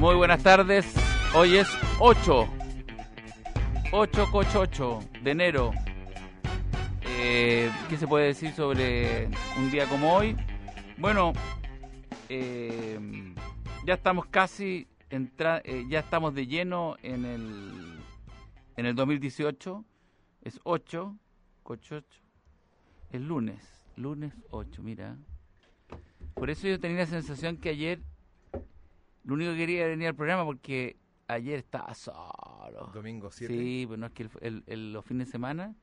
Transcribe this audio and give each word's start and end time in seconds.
Muy 0.00 0.14
buenas 0.14 0.42
tardes. 0.42 0.94
Hoy 1.34 1.58
es 1.58 1.68
8. 1.98 2.48
8 3.92 4.28
8 4.32 4.98
de 5.22 5.30
enero. 5.30 5.72
Eh, 7.02 7.70
¿Qué 7.90 7.98
se 7.98 8.06
puede 8.06 8.28
decir 8.28 8.50
sobre 8.52 9.28
un 9.58 9.70
día 9.70 9.86
como 9.90 10.14
hoy? 10.14 10.38
Bueno, 10.96 11.34
eh, 12.30 12.98
ya 13.84 13.92
estamos 13.92 14.24
casi, 14.24 14.88
entra, 15.10 15.60
eh, 15.66 15.84
ya 15.90 15.98
estamos 15.98 16.34
de 16.34 16.46
lleno 16.46 16.96
en 17.02 17.26
el, 17.26 18.00
en 18.78 18.86
el 18.86 18.94
2018. 18.94 19.84
Es 20.40 20.60
8, 20.64 21.14
8, 21.64 21.96
8. 21.96 22.06
El 23.10 23.28
lunes, 23.28 23.84
lunes 23.96 24.32
8, 24.48 24.82
mira. 24.82 25.18
Por 26.32 26.48
eso 26.48 26.66
yo 26.68 26.80
tenía 26.80 27.00
la 27.00 27.06
sensación 27.06 27.58
que 27.58 27.68
ayer 27.68 28.00
lo 29.24 29.34
único 29.34 29.52
que 29.52 29.58
quería 29.58 29.80
era 29.80 29.88
venir 29.90 30.08
al 30.08 30.14
programa 30.14 30.44
porque 30.44 30.96
ayer 31.28 31.58
estaba 31.58 31.94
solo. 31.94 32.90
Domingo 32.94 33.30
7. 33.30 33.52
Sí, 33.52 33.84
pero 33.86 33.96
no 33.98 34.06
es 34.06 34.12
que 34.12 34.22
el, 34.24 34.30
el- 34.40 34.64
el- 34.66 34.92
los 34.92 35.04
fines 35.04 35.28
de 35.28 35.32
semana 35.32 35.74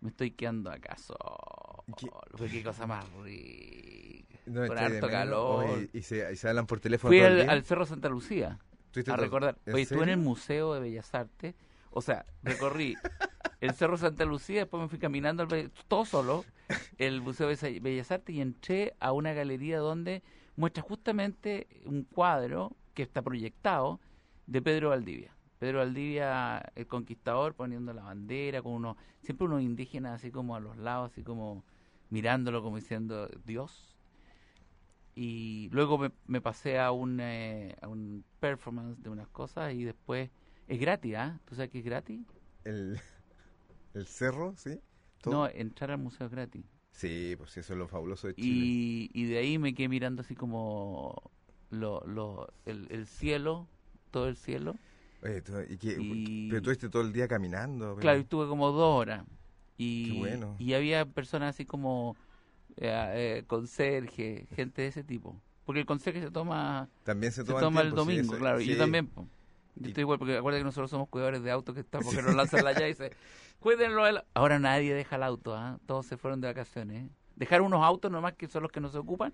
me 0.00 0.10
estoy 0.10 0.30
quedando 0.30 0.70
acá 0.70 0.96
solo. 0.96 1.84
¿Qué? 1.96 2.08
Qué 2.50 2.62
cosa 2.62 2.86
más 2.86 3.04
rica. 3.22 4.38
No, 4.46 4.66
con 4.66 4.78
harto 4.78 5.08
calor. 5.08 5.64
Oye, 5.64 5.90
y, 5.92 6.02
se, 6.02 6.32
y 6.32 6.36
se 6.36 6.48
hablan 6.48 6.66
por 6.66 6.80
teléfono 6.80 7.10
Fui 7.10 7.20
al, 7.20 7.64
Cerro 7.64 7.84
Santa 7.84 8.08
Lucía 8.08 8.58
¿Estuviste 8.86 9.10
a 9.12 9.16
recordar. 9.16 9.58
¿En 9.66 9.74
Oye, 9.74 9.82
estuve 9.82 10.04
en 10.04 10.08
el? 10.10 10.16
Museo 10.18 10.72
de 10.74 10.80
Bellas 10.80 11.14
Artes. 11.14 11.54
O 11.90 12.00
sea, 12.00 12.24
recorrí 12.42 12.96
el 13.60 13.74
Cerro 13.74 13.96
Santa 13.98 14.24
Lucía, 14.24 14.60
después 14.60 14.82
me 14.82 14.88
fui 14.88 14.98
caminando 14.98 15.42
al 15.42 15.70
todo 15.88 16.04
solo, 16.04 16.44
el 16.98 17.20
Museo 17.20 17.48
de 17.48 17.80
Bellas 17.80 18.10
Artes 18.10 18.34
y 18.34 18.40
entré 18.40 18.94
a 19.00 19.12
una 19.12 19.32
galería 19.32 19.78
donde 19.78 20.22
muestra 20.58 20.82
justamente 20.82 21.68
un 21.86 22.04
cuadro 22.04 22.76
que 22.94 23.02
está 23.04 23.22
proyectado 23.22 24.00
de 24.46 24.60
Pedro 24.60 24.90
Valdivia. 24.90 25.36
Pedro 25.60 25.78
Valdivia, 25.78 26.58
el 26.74 26.86
conquistador, 26.88 27.54
poniendo 27.54 27.92
la 27.94 28.02
bandera, 28.02 28.60
con 28.62 28.72
unos, 28.72 28.96
siempre 29.22 29.46
unos 29.46 29.62
indígenas 29.62 30.14
así 30.16 30.32
como 30.32 30.56
a 30.56 30.60
los 30.60 30.76
lados, 30.76 31.12
así 31.12 31.22
como 31.22 31.64
mirándolo 32.10 32.62
como 32.62 32.76
diciendo 32.76 33.28
Dios. 33.44 33.96
Y 35.14 35.68
luego 35.72 35.98
me, 35.98 36.12
me 36.26 36.40
pasé 36.40 36.78
a 36.78 36.92
un, 36.92 37.20
eh, 37.20 37.76
a 37.82 37.88
un 37.88 38.24
performance 38.40 39.02
de 39.02 39.10
unas 39.10 39.28
cosas 39.28 39.74
y 39.74 39.84
después 39.84 40.30
es 40.68 40.80
gratis, 40.80 41.14
¿ah? 41.16 41.40
¿Tú 41.44 41.54
sabes 41.56 41.70
que 41.70 41.78
es 41.78 41.84
gratis? 41.84 42.26
El, 42.64 43.00
el 43.94 44.06
cerro, 44.06 44.56
¿sí? 44.56 44.80
¿Todo? 45.20 45.44
No, 45.44 45.48
entrar 45.48 45.92
al 45.92 45.98
museo 45.98 46.26
es 46.26 46.32
gratis. 46.32 46.64
Sí, 46.98 47.36
pues 47.38 47.56
eso 47.56 47.74
es 47.74 47.78
lo 47.78 47.86
fabuloso 47.86 48.26
de 48.26 48.34
Chile. 48.34 48.48
Y, 48.66 49.10
y 49.14 49.24
de 49.26 49.38
ahí 49.38 49.56
me 49.56 49.72
quedé 49.72 49.88
mirando 49.88 50.22
así 50.22 50.34
como 50.34 51.30
lo, 51.70 52.04
lo, 52.06 52.52
el, 52.66 52.88
el 52.90 53.06
cielo, 53.06 53.68
todo 54.10 54.26
el 54.28 54.34
cielo. 54.36 54.74
Oye, 55.22 55.40
tú- 55.42 55.52
¿y 55.60 56.48
Pero 56.48 56.60
tú 56.62 56.70
estuviste 56.70 56.88
todo 56.88 57.02
el 57.02 57.12
día 57.12 57.28
caminando. 57.28 57.90
pero- 57.90 58.00
Claro, 58.00 58.18
y 58.18 58.22
estuve 58.22 58.48
como 58.48 58.72
dos 58.72 58.96
horas. 59.00 59.24
Y, 59.76 60.10
Qué 60.10 60.18
bueno. 60.18 60.56
y 60.58 60.72
había 60.74 61.04
personas 61.06 61.54
así 61.54 61.64
como 61.64 62.16
eh, 62.78 63.38
eh, 63.38 63.44
conserje, 63.46 64.48
gente 64.56 64.82
de 64.82 64.88
ese 64.88 65.04
tipo. 65.04 65.40
Porque 65.64 65.78
el 65.80 65.86
conserje 65.86 66.20
se 66.20 66.32
toma, 66.32 66.88
También 67.04 67.30
se 67.30 67.42
se 67.44 67.52
toma, 67.52 67.82
el 67.82 67.90
sí, 67.90 67.94
domingo, 67.96 68.32
eso- 68.32 68.38
claro. 68.38 68.60
Y 68.60 68.66
yo 68.66 68.76
también. 68.76 69.06
po. 69.06 69.28
Yo 69.80 69.88
estoy 69.88 70.02
igual, 70.02 70.18
porque 70.18 70.36
acuérdate 70.36 70.60
que 70.60 70.64
nosotros 70.64 70.90
somos 70.90 71.08
cuidadores 71.08 71.42
de 71.42 71.50
autos 71.50 71.74
que 71.74 71.80
están 71.82 72.02
porque 72.02 72.22
nos 72.22 72.34
lanzan 72.34 72.64
la 72.64 72.72
llave 72.74 72.86
y 72.88 72.92
dice, 72.92 73.10
cuídenlo. 73.60 74.06
el-". 74.06 74.22
Ahora 74.34 74.58
nadie 74.58 74.94
deja 74.94 75.16
el 75.16 75.22
auto, 75.22 75.54
¿ah? 75.54 75.78
todos 75.86 76.06
se 76.06 76.16
fueron 76.16 76.40
de 76.40 76.48
vacaciones. 76.48 77.04
¿eh? 77.04 77.08
Dejaron 77.36 77.66
unos 77.68 77.84
autos 77.84 78.10
nomás 78.10 78.34
que 78.34 78.48
son 78.48 78.62
los 78.62 78.72
que 78.72 78.80
nos 78.80 78.94
ocupan 78.94 79.32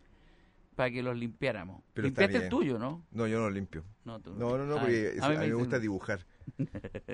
para 0.75 0.91
que 0.91 1.03
los 1.03 1.17
limpiáramos. 1.17 1.83
Pero 1.95 2.07
Limpiaste 2.07 2.37
el 2.37 2.49
tuyo, 2.49 2.79
¿no? 2.79 3.05
No, 3.13 3.27
yo 3.29 3.39
no 3.39 3.45
lo 3.45 3.51
limpio. 3.51 3.85
No, 4.05 4.19
tú 4.21 4.35
No, 4.35 4.59
no, 4.59 4.67
no, 4.67 4.75
porque 4.81 5.17
a 5.23 5.29
mí 5.29 5.37
me 5.37 5.45
dicen 5.45 5.59
gusta 5.59 5.79
dibujar. 5.81 6.27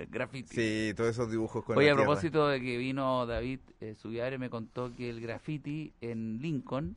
graffiti. 0.08 0.54
Sí, 0.54 0.94
todos 0.96 1.10
esos 1.10 1.30
dibujos 1.30 1.64
con 1.64 1.76
Oye, 1.76 1.86
la 1.88 1.92
a 1.92 1.96
tierra. 1.96 2.06
propósito 2.08 2.48
de 2.48 2.60
que 2.60 2.76
vino 2.78 3.26
David 3.26 3.60
eh, 3.80 3.94
Subiare, 3.94 4.38
me 4.38 4.50
contó 4.50 4.92
que 4.94 5.10
el 5.10 5.20
graffiti 5.20 5.92
en 6.00 6.38
Lincoln 6.40 6.96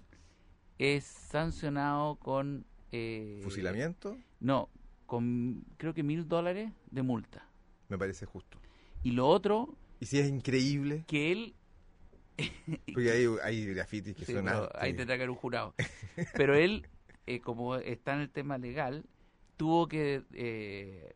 es 0.80 1.04
sancionado 1.04 2.16
con... 2.16 2.66
eh, 2.92 3.42
¿Fusilamiento? 3.44 4.18
No, 4.40 4.70
con 5.14 5.64
creo 5.78 5.94
que 5.94 6.02
mil 6.02 6.28
dólares 6.28 6.72
de 6.90 7.04
multa. 7.04 7.48
Me 7.88 8.00
parece 8.00 8.26
justo. 8.26 8.58
Y 9.04 9.12
lo 9.12 9.28
otro, 9.28 9.78
Y 10.00 10.08
si 10.08 10.18
es 10.18 10.28
increíble, 10.28 11.04
que 11.06 11.32
él... 11.32 11.56
porque 12.96 13.12
hay, 13.12 13.28
hay 13.44 13.66
grafitis 13.68 14.16
que 14.16 14.26
Sí, 14.26 14.34
son 14.34 14.46
pero 14.46 14.72
ahí 14.74 14.96
tendrá 14.96 15.16
que 15.16 15.22
haber 15.22 15.30
un 15.30 15.36
jurado. 15.36 15.76
Pero 16.34 16.56
él, 16.56 16.88
eh, 17.28 17.42
como 17.42 17.76
está 17.76 18.16
en 18.16 18.22
el 18.22 18.32
tema 18.32 18.58
legal, 18.58 19.06
tuvo 19.56 19.88
que 19.88 20.24
eh, 20.34 21.14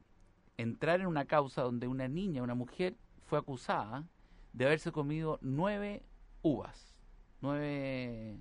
entrar 0.57 1.01
en 1.01 1.07
una 1.07 1.25
causa 1.25 1.63
donde 1.63 1.87
una 1.87 2.07
niña, 2.07 2.43
una 2.43 2.53
mujer, 2.53 2.97
fue 3.25 3.39
acusada 3.39 4.05
de 4.53 4.65
haberse 4.65 4.91
comido 4.91 5.39
nueve 5.41 6.03
uvas. 6.43 6.95
Nueve... 7.41 8.37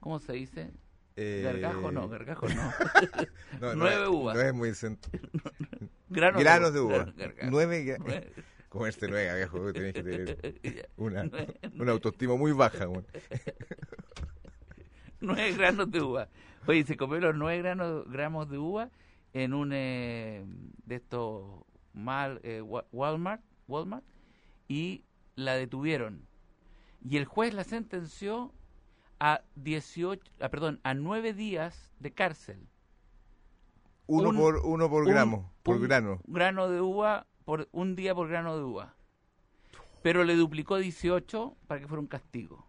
¿Cómo 0.00 0.18
se 0.18 0.32
dice? 0.32 0.72
Eh, 1.16 1.42
Gargajo 1.44 1.92
no, 1.92 2.08
gargajo 2.08 2.46
no. 2.48 2.72
nueve 3.76 4.08
uvas. 4.08 4.34
No 4.36 4.40
es 4.42 4.54
muy 4.54 4.70
cent- 4.70 5.08
Granos, 6.08 6.40
Granos 6.42 6.72
de 6.72 6.80
uva. 6.80 7.12
Nueve 7.50 7.84
gra- 7.84 7.98
Nueve- 7.98 8.32
Comerse 8.68 9.06
nueve 9.08 9.26
gargajos, 9.26 9.72
tenés 9.74 9.92
que 9.92 10.02
tener 10.02 10.88
una, 10.96 11.30
una 11.78 11.92
autoestima 11.92 12.36
muy 12.36 12.52
baja. 12.52 12.86
nueve 15.20 15.52
granos 15.52 15.90
de 15.90 16.00
uva. 16.00 16.28
Oye, 16.66 16.84
se 16.84 16.96
comió 16.96 17.18
los 17.20 17.34
nueve 17.36 17.58
granos, 17.62 18.10
gramos 18.10 18.48
de 18.48 18.58
uva 18.58 18.90
en 19.34 19.52
un 19.54 19.72
eh, 19.74 20.44
de 20.86 20.94
estos 20.94 21.64
mal 21.92 22.40
eh, 22.44 22.62
Wa- 22.62 22.86
Walmart, 22.92 23.42
Walmart 23.68 24.04
y 24.68 25.04
la 25.34 25.54
detuvieron. 25.54 26.26
Y 27.04 27.16
el 27.18 27.24
juez 27.24 27.52
la 27.52 27.64
sentenció 27.64 28.54
a 29.24 29.40
18, 29.54 30.20
ah, 30.40 30.48
perdón, 30.48 30.80
a 30.82 30.94
nueve 30.94 31.32
días 31.32 31.92
de 32.00 32.10
cárcel. 32.12 32.66
Uno 34.06 34.30
Un- 34.30 34.36
por 34.36 34.56
uno 34.64 34.90
por 34.90 35.04
Un- 35.04 35.08
gramo, 35.10 35.52
por 35.62 35.76
un 35.76 35.82
grano. 35.82 36.20
grano 36.26 36.68
de 36.68 36.80
uva 36.80 37.28
por 37.44 37.68
un 37.70 37.94
día 37.94 38.14
por 38.16 38.28
grano 38.28 38.56
de 38.56 38.64
uva. 38.64 38.96
Pero 40.02 40.24
le 40.24 40.34
duplicó 40.34 40.76
18 40.78 41.56
para 41.68 41.80
que 41.80 41.86
fuera 41.86 42.00
un 42.00 42.08
castigo. 42.08 42.66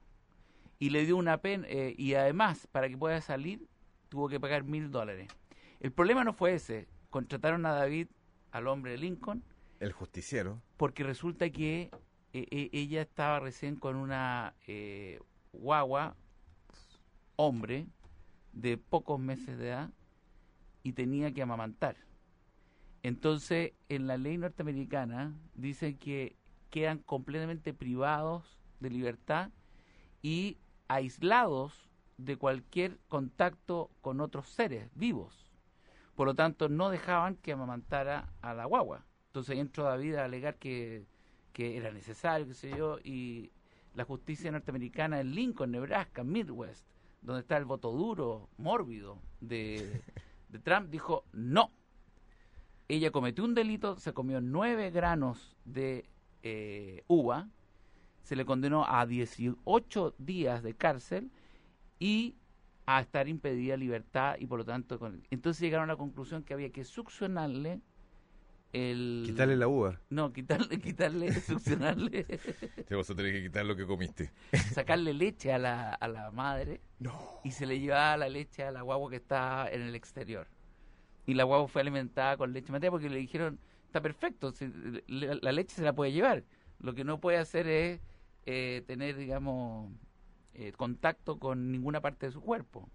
Y 0.77 0.91
le 0.91 1.05
dio 1.05 1.17
una 1.17 1.37
pena, 1.39 1.65
eh, 1.69 1.95
y 1.97 2.13
además, 2.13 2.67
para 2.71 2.87
que 2.87 2.97
pueda 2.97 3.19
salir, 3.21 3.67
tuvo 4.09 4.29
que 4.29 4.39
pagar 4.39 4.63
mil 4.63 4.91
dólares. 4.91 5.29
El 5.79 5.91
problema 5.91 6.23
no 6.23 6.33
fue 6.33 6.53
ese. 6.53 6.87
Contrataron 7.09 7.65
a 7.65 7.73
David, 7.73 8.07
al 8.51 8.67
hombre 8.67 8.91
de 8.91 8.97
Lincoln, 8.99 9.43
El 9.79 9.91
justiciero. 9.91 10.61
porque 10.77 11.03
resulta 11.03 11.49
que 11.49 11.89
eh, 12.33 12.47
eh, 12.51 12.69
ella 12.73 13.01
estaba 13.01 13.39
recién 13.39 13.75
con 13.75 13.95
una 13.95 14.53
eh, 14.67 15.19
guagua, 15.51 16.15
hombre, 17.35 17.87
de 18.51 18.77
pocos 18.77 19.19
meses 19.19 19.57
de 19.57 19.69
edad, 19.69 19.89
y 20.83 20.93
tenía 20.93 21.33
que 21.33 21.41
amamantar. 21.41 21.95
Entonces, 23.01 23.73
en 23.89 24.07
la 24.07 24.17
ley 24.17 24.37
norteamericana 24.37 25.33
dice 25.55 25.97
que 25.97 26.35
quedan 26.69 26.99
completamente 26.99 27.73
privados 27.73 28.57
de 28.79 28.89
libertad 28.89 29.51
y 30.21 30.57
aislados 30.87 31.89
de 32.17 32.37
cualquier 32.37 32.99
contacto 33.09 33.89
con 34.01 34.21
otros 34.21 34.47
seres 34.47 34.89
vivos. 34.95 35.51
Por 36.15 36.27
lo 36.27 36.35
tanto, 36.35 36.69
no 36.69 36.89
dejaban 36.89 37.35
que 37.35 37.51
amamantara 37.51 38.31
a 38.41 38.53
la 38.53 38.65
guagua. 38.65 39.05
Entonces 39.27 39.57
entró 39.57 39.85
David 39.85 40.15
a 40.15 40.25
alegar 40.25 40.55
que, 40.55 41.05
que 41.53 41.77
era 41.77 41.91
necesario, 41.91 42.47
qué 42.47 42.53
sé 42.53 42.69
yo, 42.77 42.99
y 43.03 43.51
la 43.95 44.05
justicia 44.05 44.51
norteamericana 44.51 45.19
en 45.19 45.33
Lincoln, 45.33 45.71
Nebraska, 45.71 46.23
Midwest, 46.23 46.85
donde 47.23 47.41
está 47.41 47.57
el 47.57 47.65
voto 47.65 47.91
duro, 47.91 48.49
mórbido 48.57 49.17
de, 49.39 50.01
Trump, 50.63 50.89
dijo 50.89 51.23
no. 51.31 51.71
Ella 52.87 53.11
cometió 53.11 53.43
un 53.43 53.55
delito, 53.55 53.97
se 53.97 54.13
comió 54.13 54.41
nueve 54.41 54.91
granos 54.91 55.55
de 55.65 56.09
eh, 56.43 57.03
uva, 57.07 57.49
se 58.21 58.35
le 58.35 58.45
condenó 58.45 58.85
a 58.87 59.05
18 59.05 60.15
días 60.17 60.61
de 60.63 60.75
cárcel 60.75 61.31
y 61.97 62.35
a 62.85 62.99
estar 62.99 63.29
impedida 63.29 63.77
libertad 63.77 64.35
y 64.39 64.45
por 64.45 64.59
lo 64.59 64.65
tanto 64.65 64.99
entonces 65.29 65.61
llegaron 65.61 65.89
a 65.89 65.93
la 65.93 65.97
conclusión 65.97 66.43
que 66.43 66.53
había 66.53 66.71
que 66.71 66.83
succionarle 66.83 67.81
el 68.73 69.23
Quitarle 69.25 69.55
la 69.55 69.67
uva. 69.67 69.99
no 70.09 70.33
quitarle 70.33 70.79
quitarle 70.79 71.31
succionarle 71.41 72.23
Te 72.87 72.95
vas 72.95 73.09
a 73.09 73.15
tener 73.15 73.31
que 73.31 73.43
quitar 73.43 73.65
lo 73.65 73.75
que 73.75 73.85
comiste. 73.85 74.31
sacarle 74.73 75.13
leche 75.13 75.53
a 75.53 75.57
la, 75.59 75.93
a 75.93 76.07
la 76.07 76.31
madre 76.31 76.81
No. 76.99 77.13
y 77.43 77.51
se 77.51 77.65
le 77.65 77.79
llevaba 77.79 78.17
la 78.17 78.29
leche 78.29 78.63
a 78.63 78.71
la 78.71 78.81
guagua 78.81 79.09
que 79.09 79.17
está 79.17 79.69
en 79.71 79.81
el 79.83 79.95
exterior 79.95 80.47
y 81.25 81.35
la 81.35 81.43
guagua 81.45 81.67
fue 81.69 81.81
alimentada 81.81 82.35
con 82.35 82.51
leche 82.51 82.71
materna 82.71 82.91
porque 82.91 83.09
le 83.09 83.17
dijeron 83.17 83.59
está 83.85 84.01
perfecto 84.01 84.51
si- 84.51 84.71
le- 85.07 85.35
la 85.35 85.51
leche 85.51 85.75
se 85.75 85.83
la 85.83 85.93
puede 85.93 86.11
llevar 86.11 86.43
lo 86.79 86.93
que 86.95 87.03
no 87.03 87.19
puede 87.21 87.37
hacer 87.37 87.67
es 87.67 88.01
eh, 88.45 88.83
tener 88.87 89.15
digamos 89.15 89.91
eh, 90.55 90.71
contacto 90.73 91.39
con 91.39 91.71
ninguna 91.71 92.01
parte 92.01 92.25
de 92.25 92.31
su 92.31 92.41
cuerpo 92.41 92.89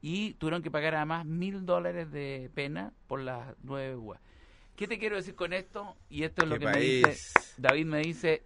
y 0.00 0.34
tuvieron 0.34 0.62
que 0.62 0.70
pagar 0.70 0.94
además 0.94 1.26
mil 1.26 1.66
dólares 1.66 2.10
de 2.12 2.50
pena 2.54 2.92
por 3.06 3.20
las 3.20 3.54
nueve 3.62 3.96
uvas. 3.96 4.20
¿Qué 4.76 4.86
te 4.88 4.98
quiero 4.98 5.16
decir 5.16 5.34
con 5.34 5.52
esto? 5.52 5.96
Y 6.08 6.24
esto 6.24 6.42
es 6.42 6.48
lo 6.48 6.58
¿Qué 6.58 6.60
que 6.60 6.68
me 6.68 6.80
dice? 6.80 7.22
David 7.56 7.86
me 7.86 8.00
dice, 8.00 8.44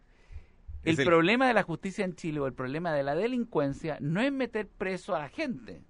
el, 0.84 1.00
el- 1.00 1.00
problema 1.00 1.48
de 1.48 1.54
la 1.54 1.62
justicia 1.64 2.04
en 2.04 2.16
Chile 2.16 2.40
o 2.40 2.46
el 2.46 2.54
problema 2.54 2.92
de 2.94 3.04
la 3.04 3.14
delincuencia 3.16 3.98
no 4.00 4.20
es 4.22 4.32
meter 4.32 4.68
preso 4.68 5.14
a 5.16 5.20
la 5.20 5.28
gente. 5.30 5.82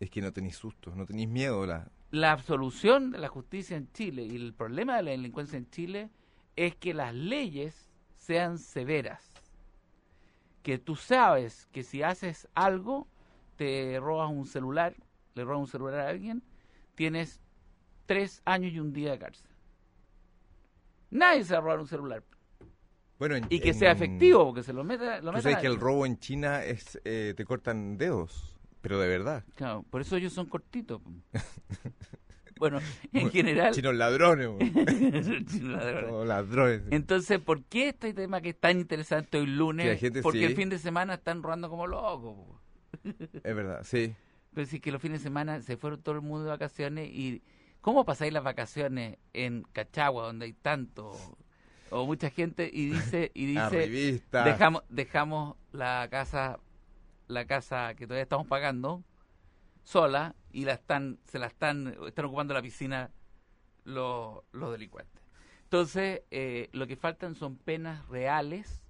Es 0.00 0.10
que 0.10 0.20
no 0.20 0.32
tenéis 0.32 0.56
susto, 0.56 0.94
no 0.96 1.06
tenéis 1.06 1.28
miedo. 1.28 1.64
La... 1.64 1.92
La 2.12 2.30
absolución 2.30 3.10
de 3.10 3.18
la 3.18 3.26
justicia 3.28 3.76
en 3.76 3.90
Chile 3.92 4.22
y 4.24 4.36
el 4.36 4.54
problema 4.54 4.96
de 4.96 5.02
la 5.02 5.10
delincuencia 5.10 5.58
en 5.58 5.68
Chile 5.70 6.10
es 6.54 6.76
que 6.76 6.94
las 6.94 7.12
leyes 7.14 7.90
sean 8.16 8.58
severas. 8.58 9.34
Que 10.62 10.78
tú 10.78 10.94
sabes 10.96 11.66
que 11.72 11.82
si 11.82 12.02
haces 12.02 12.48
algo, 12.54 13.08
te 13.56 13.98
robas 14.00 14.30
un 14.30 14.46
celular, 14.46 14.94
le 15.34 15.44
robas 15.44 15.60
un 15.60 15.66
celular 15.68 16.00
a 16.00 16.08
alguien, 16.08 16.42
tienes 16.94 17.40
tres 18.10 18.42
años 18.44 18.72
y 18.72 18.80
un 18.80 18.92
día 18.92 19.12
de 19.12 19.20
cárcel. 19.20 19.48
Nadie 21.10 21.44
se 21.44 21.52
va 21.52 21.60
a 21.60 21.62
robar 21.62 21.78
un 21.78 21.86
celular. 21.86 22.24
Bueno, 23.20 23.36
en- 23.36 23.46
Y 23.50 23.60
que 23.60 23.68
en- 23.68 23.74
sea 23.76 23.92
efectivo, 23.92 24.46
porque 24.46 24.64
se 24.64 24.72
lo 24.72 24.82
meta. 24.82 25.20
Lo 25.20 25.30
Tú 25.32 25.40
sabes 25.42 25.58
que 25.58 25.68
el 25.68 25.78
robo 25.78 26.06
en 26.06 26.18
China 26.18 26.64
es 26.64 27.00
eh, 27.04 27.34
te 27.36 27.44
cortan 27.44 27.96
dedos, 27.98 28.56
pero 28.80 28.98
de 28.98 29.06
verdad. 29.06 29.44
Claro, 29.54 29.84
por 29.90 30.00
eso 30.00 30.16
ellos 30.16 30.32
son 30.32 30.46
cortitos. 30.46 31.00
bueno, 32.58 32.80
en 33.12 33.30
general. 33.30 33.72
Chinos 33.74 33.94
ladrones, 33.94 34.48
weón. 34.48 34.58
Chino 35.46 35.76
ladrón. 35.76 36.10
Todos 36.10 36.26
ladrones. 36.26 36.82
Entonces, 36.90 37.38
¿por 37.38 37.62
qué 37.62 37.90
este 37.90 38.12
tema 38.12 38.40
que 38.40 38.48
es 38.48 38.58
tan 38.58 38.80
interesante 38.80 39.38
hoy 39.38 39.46
lunes? 39.46 39.86
Que 39.86 39.92
la 39.92 39.98
gente 39.98 40.22
Porque 40.22 40.40
sí. 40.40 40.44
el 40.46 40.56
fin 40.56 40.68
de 40.68 40.78
semana 40.78 41.14
están 41.14 41.44
robando 41.44 41.70
como 41.70 41.86
locos. 41.86 42.58
Es 43.04 43.54
verdad, 43.54 43.82
sí. 43.84 44.16
Pero 44.52 44.66
sí 44.66 44.80
que 44.80 44.90
los 44.90 45.00
fines 45.00 45.20
de 45.20 45.22
semana 45.22 45.60
se 45.62 45.76
fueron 45.76 46.02
todo 46.02 46.16
el 46.16 46.22
mundo 46.22 46.42
de 46.42 46.50
vacaciones 46.50 47.08
y 47.08 47.40
¿cómo 47.80 48.04
pasáis 48.04 48.32
las 48.32 48.44
vacaciones 48.44 49.18
en 49.32 49.62
Cachagua 49.72 50.24
donde 50.24 50.46
hay 50.46 50.52
tanto 50.52 51.12
o 51.90 52.06
mucha 52.06 52.30
gente 52.30 52.70
y 52.72 52.90
dice 52.90 53.30
y 53.34 53.46
dice 53.54 54.22
dejamos 54.30 54.82
dejamos 54.88 55.56
la 55.72 56.08
casa 56.10 56.58
la 57.26 57.46
casa 57.46 57.94
que 57.94 58.06
todavía 58.06 58.22
estamos 58.22 58.46
pagando 58.46 59.02
sola 59.82 60.34
y 60.52 60.64
la 60.64 60.74
están 60.74 61.18
se 61.24 61.38
la 61.38 61.46
están 61.46 61.96
están 62.06 62.24
ocupando 62.26 62.54
la 62.54 62.62
piscina 62.62 63.10
los, 63.84 64.40
los 64.52 64.72
delincuentes 64.72 65.20
entonces 65.70 66.22
eh, 66.32 66.68
lo 66.72 66.88
que 66.88 66.96
faltan 66.96 67.36
son 67.36 67.56
penas 67.56 68.08
reales 68.08 68.82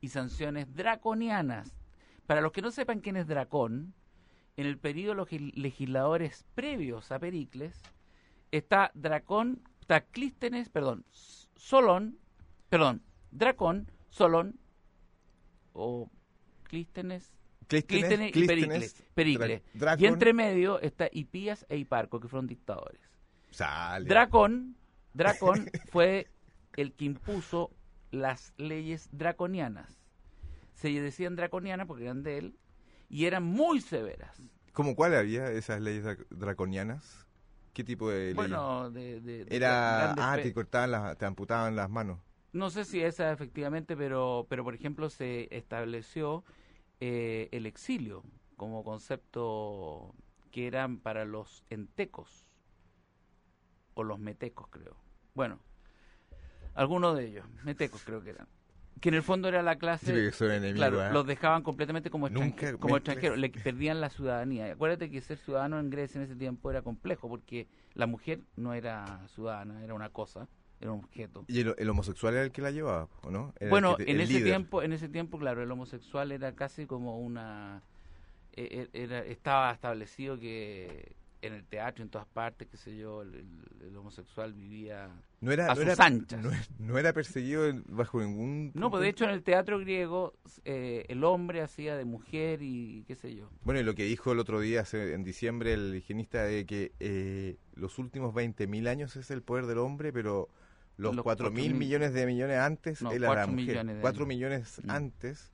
y 0.00 0.10
sanciones 0.10 0.72
draconianas. 0.72 1.74
Para 2.26 2.40
los 2.40 2.52
que 2.52 2.62
no 2.62 2.70
sepan 2.70 3.00
quién 3.00 3.16
es 3.16 3.26
dracón 3.26 3.92
en 4.56 4.66
el 4.66 4.78
periodo 4.78 5.10
de 5.10 5.16
los 5.16 5.56
legisladores 5.56 6.44
previos 6.54 7.10
a 7.10 7.18
Pericles 7.18 7.82
está 8.52 8.90
Dracón, 8.94 9.62
está 9.80 10.00
Clístenes, 10.02 10.68
perdón, 10.68 11.04
Solón, 11.56 12.18
perdón, 12.68 13.02
Dracón, 13.30 13.90
Solón 14.10 14.58
o 15.72 16.10
Clístenes, 16.64 17.32
Clístenes 17.68 18.34
y 18.36 18.46
Pericles. 19.14 19.62
Dra- 19.74 19.96
Y 20.00 20.06
entre 20.06 20.32
medio 20.32 20.80
está 20.80 21.08
Hipías 21.12 21.66
e 21.68 21.76
Hiparco, 21.76 22.20
que 22.20 22.28
fueron 22.28 22.46
dictadores. 22.46 23.00
Sale. 23.50 24.08
Dracón, 24.08 24.76
Dracón 25.14 25.70
fue 25.90 26.28
el 26.76 26.92
que 26.94 27.04
impuso 27.06 27.70
las 28.10 28.52
leyes 28.56 29.08
draconianas. 29.12 29.98
Se 30.74 30.88
decían 31.00 31.36
draconianas 31.36 31.86
porque 31.86 32.04
eran 32.04 32.22
de 32.22 32.38
él 32.38 32.56
y 33.08 33.24
eran 33.26 33.42
muy 33.44 33.80
severas. 33.80 34.40
¿Cómo 34.72 34.94
cuál 34.94 35.14
había 35.14 35.50
esas 35.50 35.80
leyes 35.80 36.04
dra- 36.04 36.26
draconianas? 36.30 37.26
¿Qué 37.78 37.84
tipo 37.84 38.10
de? 38.10 38.34
Bueno, 38.34 38.90
de, 38.90 39.46
Era, 39.48 40.10
ah, 40.18 40.36
te 40.42 40.52
cortaban 40.52 40.90
las, 40.90 41.16
te 41.16 41.26
amputaban 41.26 41.76
las 41.76 41.88
manos. 41.88 42.18
No 42.52 42.70
sé 42.70 42.84
si 42.84 43.00
esa 43.00 43.30
efectivamente, 43.30 43.96
pero, 43.96 44.48
pero 44.50 44.64
por 44.64 44.74
ejemplo 44.74 45.10
se 45.10 45.46
estableció 45.56 46.42
eh, 46.98 47.48
el 47.52 47.66
exilio 47.66 48.24
como 48.56 48.82
concepto 48.82 50.12
que 50.50 50.66
eran 50.66 50.98
para 50.98 51.24
los 51.24 51.62
entecos 51.70 52.48
o 53.94 54.02
los 54.02 54.18
metecos, 54.18 54.66
creo. 54.70 54.96
Bueno, 55.34 55.60
algunos 56.74 57.16
de 57.16 57.26
ellos, 57.26 57.46
metecos 57.62 58.02
creo 58.02 58.24
que 58.24 58.30
eran. 58.30 58.48
Que 59.00 59.10
en 59.10 59.14
el 59.14 59.22
fondo 59.22 59.48
era 59.48 59.62
la 59.62 59.76
clase... 59.76 60.30
Sí, 60.32 60.44
Claro, 60.74 61.04
¿eh? 61.04 61.10
los 61.12 61.26
dejaban 61.26 61.62
completamente 61.62 62.10
como, 62.10 62.28
Nunca 62.28 62.46
extranjeros, 62.46 62.80
como 62.80 62.96
extranjeros, 62.96 63.38
le 63.38 63.50
perdían 63.50 64.00
la 64.00 64.10
ciudadanía. 64.10 64.72
Acuérdate 64.72 65.10
que 65.10 65.20
ser 65.20 65.38
ciudadano 65.38 65.78
en 65.78 65.90
Grecia 65.90 66.18
en 66.18 66.24
ese 66.24 66.36
tiempo 66.36 66.70
era 66.70 66.82
complejo 66.82 67.28
porque 67.28 67.68
la 67.94 68.06
mujer 68.06 68.40
no 68.56 68.74
era 68.74 69.26
ciudadana, 69.28 69.84
era 69.84 69.94
una 69.94 70.08
cosa, 70.10 70.48
era 70.80 70.92
un 70.92 71.04
objeto. 71.04 71.44
¿Y 71.48 71.60
el, 71.60 71.74
el 71.78 71.88
homosexual 71.90 72.34
era 72.34 72.42
el 72.44 72.50
que 72.52 72.62
la 72.62 72.70
llevaba, 72.70 73.08
o 73.22 73.30
no? 73.30 73.52
Era 73.60 73.70
Bueno, 73.70 73.96
te- 73.96 74.10
en 74.10 74.20
ese 74.20 74.34
líder. 74.34 74.44
tiempo, 74.44 74.82
en 74.82 74.92
ese 74.92 75.08
tiempo, 75.08 75.38
claro, 75.38 75.62
el 75.62 75.70
homosexual 75.70 76.32
era 76.32 76.54
casi 76.54 76.86
como 76.86 77.18
una 77.18 77.82
eh, 78.54 78.88
eh, 78.92 79.02
era, 79.04 79.20
estaba 79.20 79.70
establecido 79.72 80.38
que 80.38 81.12
en 81.40 81.52
el 81.54 81.64
teatro, 81.64 82.02
en 82.02 82.10
todas 82.10 82.26
partes, 82.26 82.66
qué 82.68 82.76
sé 82.76 82.96
yo, 82.96 83.22
el, 83.22 83.34
el- 83.34 83.86
el 83.88 83.96
homosexual 83.96 84.52
vivía 84.54 85.08
No 85.40 85.52
era, 85.52 85.66
a 85.66 85.68
no 85.68 85.74
sus 85.76 85.84
era, 85.84 86.04
anchas. 86.04 86.44
No, 86.44 86.50
no 86.78 86.98
era 86.98 87.12
perseguido 87.12 87.72
bajo 87.86 88.20
ningún... 88.20 88.72
No, 88.74 88.90
pues 88.90 89.02
de 89.02 89.08
hecho 89.08 89.24
en 89.24 89.30
el 89.30 89.42
teatro 89.42 89.78
griego 89.78 90.34
eh, 90.64 91.04
el 91.08 91.22
hombre 91.24 91.60
hacía 91.62 91.96
de 91.96 92.04
mujer 92.04 92.60
y 92.62 93.04
qué 93.06 93.14
sé 93.14 93.34
yo. 93.34 93.48
Bueno, 93.62 93.80
y 93.80 93.84
lo 93.84 93.94
que 93.94 94.04
dijo 94.04 94.32
el 94.32 94.40
otro 94.40 94.60
día, 94.60 94.84
en 94.92 95.22
diciembre, 95.24 95.72
el 95.74 95.94
higienista, 95.94 96.42
de 96.42 96.66
que 96.66 96.92
eh, 97.00 97.56
los 97.74 97.98
últimos 97.98 98.34
20.000 98.34 98.88
años 98.88 99.14
es 99.16 99.30
el 99.30 99.42
poder 99.42 99.66
del 99.66 99.78
hombre, 99.78 100.12
pero 100.12 100.48
los, 100.96 101.14
Los 101.14 101.24
4.000 101.24 101.52
4.000 101.52 101.74
millones 101.74 102.12
de 102.14 102.26
millones 102.26 102.58
antes 102.58 103.00
No, 103.02 103.12
era 103.12 103.20
la 103.20 103.26
4 103.28 103.46
mujer. 103.52 103.66
millones 103.66 103.94
de 103.96 104.00
4 104.02 104.18
años. 104.24 104.28
millones 104.28 104.80
Mm. 104.84 104.90
antes 104.90 105.52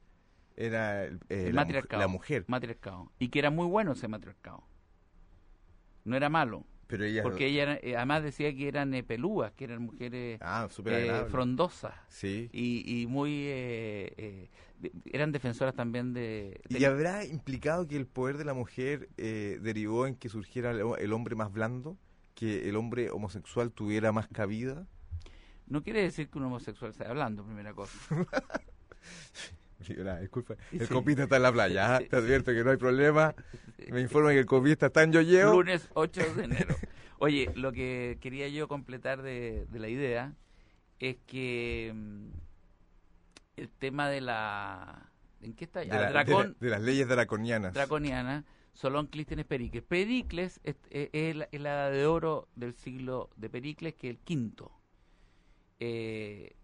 era 0.57 1.05
eh, 1.05 1.11
El 1.29 1.29
la, 1.29 1.37
mujer, 1.37 1.55
matriarcado. 1.55 2.01
la 2.01 2.09
mujer. 2.09 2.45
Matriarcado. 2.49 3.13
Y 3.19 3.29
que 3.29 3.39
era 3.41 3.51
muy 3.51 3.67
bueno 3.67 3.93
ese 3.93 4.09
matriarcado. 4.09 4.65
No 6.05 6.17
era 6.17 6.29
malo. 6.29 6.65
Pero 6.87 7.05
ella... 7.05 7.23
Porque 7.23 7.47
ella 7.47 7.63
era- 7.63 7.79
eh, 7.83 7.97
además 7.97 8.23
decía 8.23 8.55
que 8.55 8.69
eran 8.69 8.93
eh, 8.93 9.03
pelúas, 9.03 9.53
que 9.53 9.65
eran 9.65 9.83
mujeres 9.83 10.39
Ah, 10.43 10.69
eh, 10.87 11.25
frondosas. 11.31 11.95
Sí. 12.09 12.51
y, 12.53 13.03
y 13.03 13.07
muy 13.07 13.31
eh, 13.47 14.13
eh, 14.19 14.51
eran 15.07 15.33
defensoras 15.33 15.75
también 15.75 16.13
de, 16.13 16.61
de- 16.69 16.79
¿Y 16.79 16.85
habrá 16.85 17.25
implicado 17.25 17.89
que 17.89 17.97
el 17.97 18.07
poder 18.07 18.37
de 18.37 18.45
la 18.45 18.53
mujer 18.55 19.09
eh, 19.17 19.59
derivó 19.63 20.07
en 20.07 20.15
que 20.15 20.29
surgiera 20.29 20.73
el, 20.73 20.83
el 20.99 21.13
hombre 21.15 21.35
más 21.37 21.51
blando? 21.51 21.97
¿Que 22.35 22.69
el 22.69 22.77
hombre 22.77 23.11
homosexual 23.11 23.73
tuviera 23.73 24.13
más 24.13 24.29
cabida? 24.29 24.87
no 25.67 25.83
quiere 25.83 26.03
decir 26.03 26.29
que 26.29 26.37
un 26.37 26.45
homosexual 26.45 26.91
esté 26.91 27.07
hablando 27.07 27.43
primera 27.43 27.73
cosa 27.73 27.97
Disculpa. 30.21 30.55
Sí. 30.71 30.79
El 30.81 30.89
copista 30.89 31.23
está 31.25 31.37
en 31.37 31.43
la 31.43 31.53
playa. 31.53 31.99
Sí, 31.99 32.07
te 32.09 32.17
advierto 32.17 32.53
que 32.53 32.65
no 32.65 32.71
hay 32.71 32.77
problema. 32.77 33.35
Me 33.91 34.01
informan 34.01 34.33
que 34.33 34.41
el 34.41 34.47
copista 34.47 34.87
está 34.87 35.03
en 35.03 35.13
yoyeo. 35.13 35.53
lunes 35.53 35.89
8 35.95 36.35
de 36.37 36.45
enero 36.45 36.75
oye 37.19 37.51
lo 37.55 37.73
que 37.73 38.19
quería 38.21 38.49
yo 38.49 38.67
completar 38.69 39.23
de, 39.23 39.67
de 39.71 39.79
la 39.79 39.89
idea 39.89 40.35
es 40.99 41.17
que 41.27 41.93
mm, 41.95 42.27
el 43.57 43.69
tema 43.71 44.09
de 44.09 44.21
la 44.21 45.09
¿en 45.41 45.55
qué 45.55 45.65
está? 45.65 45.81
de, 45.81 45.91
Ah, 45.93 45.97
la- 46.01 46.07
de 46.07 46.13
dracón 46.13 46.57
la- 46.61 46.67
de 46.67 46.71
las 46.71 46.83
leyes 46.83 47.09
draconianas. 47.09 47.73
draconiana 47.73 48.45
Solón 48.73 49.07
Clístenes 49.07 49.45
Pericles 49.47 49.85
Pericles 49.85 50.61
es, 50.65 50.77
es- 50.91 51.09
es 51.13 51.37
la, 51.37 51.49
es 51.53 51.61
la 51.61 51.89
de 51.91 52.05
oro 52.07 52.49
del 52.57 52.75
siglo 52.75 53.31
de 53.37 53.49
Pericles 53.49 53.95
que 53.95 54.09
es 54.09 54.17
el 54.17 54.21
quinto 54.21 54.73
eh, 55.81 56.55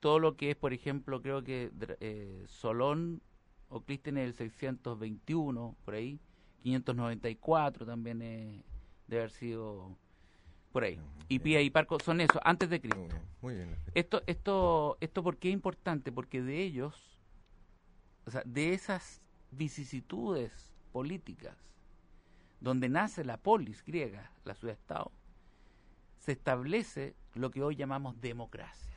todo 0.00 0.18
lo 0.18 0.36
que 0.36 0.50
es, 0.50 0.56
por 0.56 0.72
ejemplo, 0.72 1.22
creo 1.22 1.44
que 1.44 1.70
eh, 2.00 2.44
Solón 2.48 3.22
o 3.68 3.82
Clístenes 3.82 4.24
del 4.24 4.34
621, 4.34 5.76
por 5.84 5.94
ahí, 5.94 6.18
594 6.62 7.86
también 7.86 8.22
es, 8.22 8.64
debe 9.06 9.22
haber 9.22 9.30
sido 9.30 9.96
por 10.72 10.84
ahí. 10.84 10.98
Y 11.28 11.38
Pía 11.38 11.60
y 11.60 11.70
Parco 11.70 11.98
son 12.00 12.20
eso, 12.20 12.40
antes 12.44 12.70
de 12.70 12.80
Muy 12.80 12.80
Cristo. 12.80 13.06
bien, 13.06 13.22
muy 13.40 13.54
bien. 13.54 13.76
Esto, 13.94 14.22
esto, 14.26 14.96
esto, 15.00 15.22
¿por 15.22 15.36
qué 15.38 15.48
es 15.48 15.54
importante? 15.54 16.12
Porque 16.12 16.42
de 16.42 16.62
ellos, 16.62 17.18
o 18.26 18.30
sea, 18.30 18.42
de 18.44 18.74
esas 18.74 19.20
vicisitudes 19.50 20.72
políticas, 20.92 21.56
donde 22.60 22.88
nace 22.88 23.24
la 23.24 23.36
polis 23.36 23.84
griega, 23.84 24.32
la 24.44 24.54
ciudad-estado, 24.54 25.12
se 26.18 26.32
establece 26.32 27.14
lo 27.34 27.50
que 27.50 27.62
hoy 27.62 27.76
llamamos 27.76 28.20
democracia. 28.20 28.89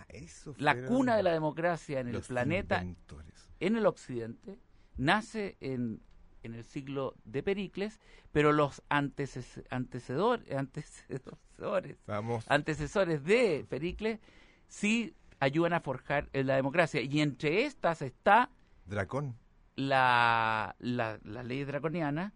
Ah, 0.00 0.06
eso 0.08 0.54
La 0.58 0.74
cuna 0.86 1.16
de 1.16 1.22
la 1.22 1.32
democracia 1.32 2.00
en 2.00 2.08
el 2.08 2.20
planeta, 2.22 2.80
inventores. 2.80 3.48
en 3.60 3.76
el 3.76 3.86
occidente, 3.86 4.58
nace 4.96 5.56
en, 5.60 6.00
en 6.42 6.54
el 6.54 6.64
siglo 6.64 7.14
de 7.24 7.42
Pericles, 7.42 8.00
pero 8.32 8.52
los 8.52 8.82
anteces- 8.88 9.64
antecedor- 9.70 10.42
antecesores, 10.54 11.96
Vamos. 12.06 12.44
antecesores 12.48 13.24
de 13.24 13.66
Pericles 13.68 14.20
sí 14.66 15.14
ayudan 15.40 15.72
a 15.72 15.80
forjar 15.80 16.28
eh, 16.32 16.44
la 16.44 16.56
democracia. 16.56 17.00
Y 17.00 17.20
entre 17.20 17.64
estas 17.64 18.02
está 18.02 18.50
Dracón. 18.86 19.36
la, 19.76 20.74
la, 20.78 21.18
la 21.24 21.42
ley 21.42 21.64
draconiana, 21.64 22.32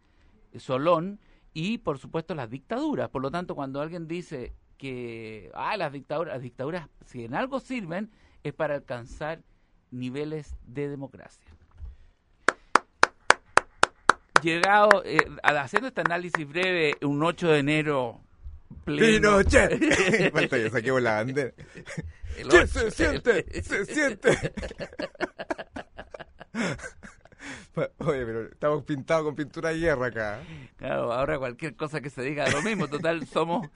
Solón, 0.56 1.18
y 1.54 1.78
por 1.78 1.98
supuesto 1.98 2.34
las 2.34 2.48
dictaduras. 2.50 3.08
Por 3.10 3.22
lo 3.22 3.30
tanto, 3.30 3.54
cuando 3.54 3.80
alguien 3.80 4.06
dice 4.08 4.54
que 4.78 5.50
ah, 5.54 5.76
las 5.76 5.92
dictaduras, 5.92 6.34
las 6.34 6.42
dictaduras, 6.42 6.88
si 7.06 7.24
en 7.24 7.34
algo 7.34 7.60
sirven, 7.60 8.10
es 8.42 8.52
para 8.52 8.74
alcanzar 8.74 9.42
niveles 9.90 10.56
de 10.66 10.88
democracia. 10.88 11.46
Llegado, 14.42 15.02
eh, 15.04 15.18
haciendo 15.42 15.88
este 15.88 16.00
análisis 16.00 16.48
breve, 16.48 16.96
un 17.02 17.22
8 17.22 17.48
de 17.48 17.58
enero 17.60 18.20
pleno. 18.84 19.38
¡Pinochet! 19.38 20.32
Falta 20.32 20.56
que 20.56 20.70
saquemos 20.70 21.02
la 21.02 21.14
bandera. 21.14 21.52
¿Qué 22.50 22.66
se 22.66 22.90
siente? 22.90 23.62
¡Se 23.62 23.84
siente! 23.86 24.52
Oye, 27.98 28.26
pero 28.26 28.44
estamos 28.46 28.84
pintados 28.84 29.24
con 29.24 29.34
pintura 29.34 29.70
de 29.70 29.78
guerra 29.78 30.06
acá. 30.06 30.40
Claro, 30.76 31.12
ahora 31.12 31.38
cualquier 31.38 31.74
cosa 31.74 32.00
que 32.00 32.10
se 32.10 32.22
diga 32.22 32.48
lo 32.50 32.62
mismo. 32.62 32.88
Total, 32.88 33.26
somos, 33.26 33.68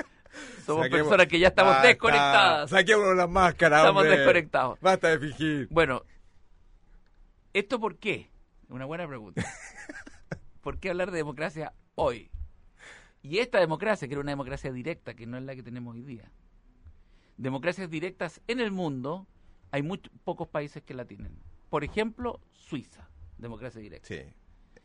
somos 0.64 0.86
Saquemos- 0.86 0.90
personas 1.04 1.26
que 1.28 1.38
ya 1.38 1.48
estamos 1.48 1.72
Basta. 1.74 1.88
desconectadas. 1.88 2.70
Saquémonos 2.70 3.16
las 3.16 3.28
máscaras, 3.28 3.80
Estamos 3.80 4.02
hombre. 4.02 4.16
desconectados. 4.18 4.80
Basta 4.80 5.08
de 5.08 5.18
fingir. 5.18 5.68
Bueno, 5.70 6.02
¿esto 7.52 7.80
por 7.80 7.96
qué? 7.96 8.30
Una 8.68 8.84
buena 8.84 9.06
pregunta. 9.06 9.44
¿Por 10.60 10.78
qué 10.78 10.90
hablar 10.90 11.10
de 11.10 11.18
democracia 11.18 11.72
hoy? 11.94 12.30
Y 13.22 13.38
esta 13.38 13.58
democracia, 13.60 14.06
que 14.08 14.14
era 14.14 14.20
una 14.20 14.32
democracia 14.32 14.72
directa, 14.72 15.14
que 15.14 15.26
no 15.26 15.36
es 15.38 15.44
la 15.44 15.54
que 15.54 15.62
tenemos 15.62 15.94
hoy 15.94 16.02
día. 16.02 16.30
Democracias 17.36 17.90
directas 17.90 18.40
en 18.46 18.60
el 18.60 18.70
mundo, 18.70 19.26
hay 19.70 19.82
muy 19.82 19.98
pocos 20.24 20.48
países 20.48 20.82
que 20.82 20.94
la 20.94 21.04
tienen. 21.04 21.38
Por 21.70 21.84
ejemplo, 21.84 22.40
Suiza, 22.52 23.08
democracia 23.38 23.80
directa. 23.80 24.08
Sí. 24.08 24.22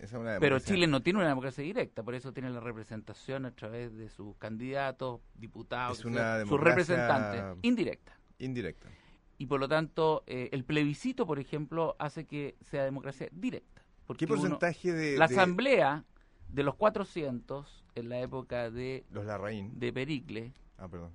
Esa 0.01 0.17
es 0.17 0.21
una 0.21 0.39
Pero. 0.39 0.59
Chile 0.59 0.87
no 0.87 1.01
tiene 1.03 1.19
una 1.19 1.27
democracia 1.29 1.63
directa, 1.63 2.01
por 2.01 2.15
eso 2.15 2.33
tiene 2.33 2.49
la 2.49 2.59
representación 2.59 3.45
a 3.45 3.51
través 3.51 3.95
de 3.95 4.09
sus 4.09 4.35
candidatos, 4.37 5.21
diputados, 5.35 5.99
Es 5.99 6.05
una 6.05 6.43
sus 6.45 6.59
representantes, 6.59 7.43
indirecta. 7.61 8.17
Indirecta. 8.39 8.89
Y 9.37 9.45
por 9.45 9.59
lo 9.59 9.67
tanto, 9.69 10.23
eh, 10.25 10.49
el 10.51 10.63
plebiscito, 10.65 11.25
por 11.27 11.39
ejemplo, 11.39 11.95
hace 11.99 12.25
que 12.25 12.55
sea 12.61 12.83
democracia 12.83 13.27
directa. 13.31 13.83
Porque 14.07 14.25
¿Qué 14.25 14.33
uno- 14.33 14.41
porcentaje 14.41 14.91
de, 14.91 15.17
la 15.17 15.27
de 15.27 15.35
asamblea 15.35 16.03
de 16.49 16.63
los 16.63 16.75
400, 16.75 17.85
en 17.95 18.09
la 18.09 18.19
época 18.21 18.71
de, 18.71 19.05
los 19.11 19.25
Larraín? 19.25 19.77
de 19.79 19.93
Pericles, 19.93 20.51
Ah, 20.77 20.87
perdón. 20.87 21.11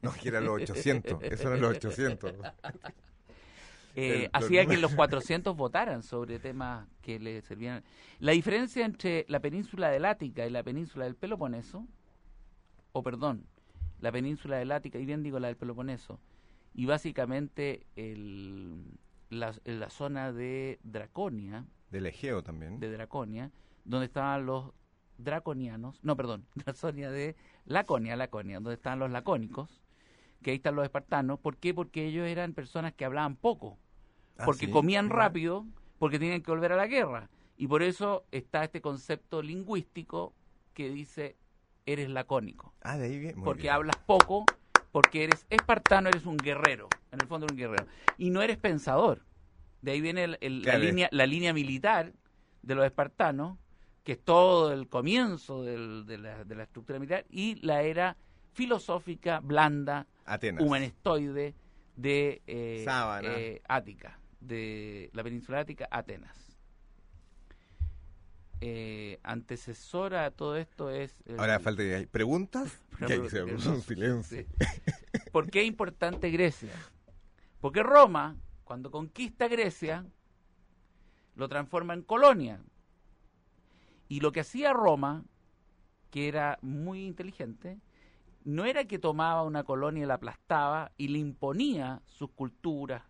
No, 0.00 0.12
que 0.12 0.28
eran 0.28 0.44
los 0.44 0.62
800. 0.62 1.20
Eso 1.24 1.48
eran 1.48 1.60
los 1.60 1.70
800. 1.76 2.34
eh, 3.94 4.28
hacía 4.32 4.66
que 4.66 4.76
los 4.76 4.94
400 4.94 5.56
votaran 5.56 6.02
sobre 6.02 6.38
temas 6.38 6.86
que 7.02 7.18
le 7.18 7.42
servían. 7.42 7.82
La 8.18 8.32
diferencia 8.32 8.84
entre 8.84 9.24
la 9.28 9.40
península 9.40 9.90
del 9.90 10.04
Ática 10.04 10.46
y 10.46 10.50
la 10.50 10.62
península 10.62 11.04
del 11.04 11.16
Peloponeso, 11.16 11.86
o 12.92 13.02
perdón, 13.02 13.46
la 14.00 14.12
península 14.12 14.56
del 14.58 14.72
Ática, 14.72 14.98
y 14.98 15.06
bien 15.06 15.22
digo 15.22 15.38
la 15.38 15.48
del 15.48 15.56
Peloponeso, 15.56 16.20
y 16.74 16.86
básicamente 16.86 17.86
el, 17.96 18.84
la, 19.30 19.54
la 19.64 19.90
zona 19.90 20.32
de 20.32 20.78
Draconia, 20.82 21.66
Del 21.90 22.06
Egeo 22.06 22.42
también. 22.42 22.78
de 22.78 22.90
Draconia, 22.90 23.50
donde 23.84 24.06
estaban 24.06 24.46
los 24.46 24.72
draconianos, 25.18 26.02
no, 26.04 26.16
perdón, 26.16 26.46
la 26.66 26.74
zona 26.74 27.10
de 27.10 27.36
Laconia, 27.64 28.16
Laconia, 28.16 28.56
donde 28.56 28.74
estaban 28.74 29.00
los 29.00 29.10
lacónicos, 29.10 29.82
que 30.42 30.50
ahí 30.50 30.56
están 30.56 30.76
los 30.76 30.84
espartanos. 30.84 31.38
¿Por 31.40 31.56
qué? 31.56 31.74
Porque 31.74 32.06
ellos 32.06 32.26
eran 32.26 32.52
personas 32.54 32.92
que 32.94 33.04
hablaban 33.04 33.36
poco, 33.36 33.78
Ah, 34.38 34.46
porque 34.46 34.66
¿sí? 34.66 34.72
comían 34.72 35.10
rápido, 35.10 35.66
porque 35.98 36.18
tenían 36.18 36.42
que 36.42 36.50
volver 36.50 36.72
a 36.72 36.76
la 36.76 36.86
guerra. 36.86 37.28
Y 37.56 37.66
por 37.66 37.82
eso 37.82 38.24
está 38.30 38.62
este 38.64 38.80
concepto 38.80 39.42
lingüístico 39.42 40.32
que 40.74 40.90
dice, 40.90 41.36
eres 41.86 42.08
lacónico, 42.08 42.72
Ah, 42.82 42.96
de 42.96 43.06
ahí 43.06 43.34
muy 43.34 43.44
porque 43.44 43.62
bien. 43.62 43.72
hablas 43.72 43.96
poco, 44.06 44.44
porque 44.92 45.24
eres 45.24 45.46
espartano, 45.50 46.08
eres 46.08 46.24
un 46.24 46.36
guerrero, 46.36 46.88
en 47.10 47.20
el 47.20 47.26
fondo 47.26 47.46
eres 47.46 47.52
un 47.54 47.58
guerrero. 47.58 47.86
Y 48.16 48.30
no 48.30 48.42
eres 48.42 48.58
pensador. 48.58 49.26
De 49.80 49.92
ahí 49.92 50.00
viene 50.00 50.24
el- 50.24 50.38
el- 50.40 50.62
Claro. 50.62 50.78
la, 50.78 50.84
línea, 50.84 51.08
la 51.12 51.26
línea 51.26 51.52
militar 51.52 52.12
de 52.62 52.74
los 52.74 52.84
espartanos, 52.84 53.58
que 54.04 54.12
es 54.12 54.24
todo 54.24 54.72
el 54.72 54.88
comienzo 54.88 55.64
del- 55.64 56.04
de, 56.06 56.18
la, 56.18 56.44
de 56.44 56.54
la 56.54 56.62
estructura 56.64 56.98
militar, 56.98 57.26
y 57.28 57.56
la 57.56 57.82
era 57.82 58.16
filosófica, 58.58 59.38
blanda, 59.38 60.08
Atenas. 60.24 60.64
humanistoide 60.64 61.54
de 61.94 62.42
eh, 62.48 62.84
eh, 63.22 63.62
Ática, 63.68 64.18
de 64.40 65.10
la 65.12 65.22
península 65.22 65.60
ática, 65.60 65.86
Atenas. 65.92 66.36
Eh, 68.60 69.20
antecesora 69.22 70.24
a 70.24 70.30
todo 70.32 70.56
esto 70.56 70.90
es... 70.90 71.22
el- 71.26 71.38
Ahora 71.38 71.60
falta 71.60 71.84
que 71.84 71.94
hay 71.94 72.06
preguntas. 72.06 72.76
Que 73.06 73.30
se 73.30 73.44
un 73.44 73.80
silencio. 73.80 74.38
sí. 74.42 74.46
¿Por 75.30 75.48
qué 75.48 75.60
es 75.60 75.68
importante 75.68 76.28
Grecia? 76.30 76.72
Porque 77.60 77.84
Roma, 77.84 78.36
cuando 78.64 78.90
conquista 78.90 79.46
Grecia, 79.46 80.04
lo 81.36 81.48
transforma 81.48 81.94
en 81.94 82.02
colonia. 82.02 82.60
Y 84.08 84.18
lo 84.18 84.32
que 84.32 84.40
hacía 84.40 84.72
Roma, 84.72 85.22
que 86.10 86.26
era 86.26 86.58
muy 86.60 87.04
inteligente, 87.06 87.78
no 88.48 88.64
era 88.64 88.86
que 88.86 88.98
tomaba 88.98 89.42
una 89.42 89.62
colonia 89.62 90.04
y 90.04 90.06
la 90.06 90.14
aplastaba 90.14 90.90
y 90.96 91.08
le 91.08 91.18
imponía 91.18 92.00
sus 92.06 92.30
culturas, 92.30 93.02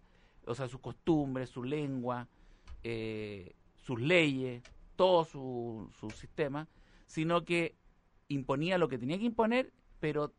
o 0.45 0.52
sea, 0.52 0.66
sus 0.66 0.80
costumbres, 0.80 1.49
su 1.49 1.62
lengua, 1.62 2.26
eh, 2.83 3.54
sus 3.76 4.00
leyes, 4.00 4.64
todo 4.97 5.25
su, 5.25 5.88
su 6.00 6.11
sistema, 6.11 6.66
sino 7.07 7.45
que 7.45 7.76
imponía 8.26 8.78
lo 8.78 8.88
que 8.88 8.99
tenía 8.99 9.16
que 9.16 9.26
imponer, 9.26 9.73
pero 10.00 10.33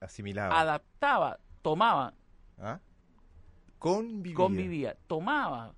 Asimilaba. 0.00 0.58
adaptaba, 0.58 1.38
tomaba, 1.60 2.14
¿Ah? 2.56 2.80
Convivía. 3.78 4.34
convivía, 4.34 4.96
tomaba 5.06 5.74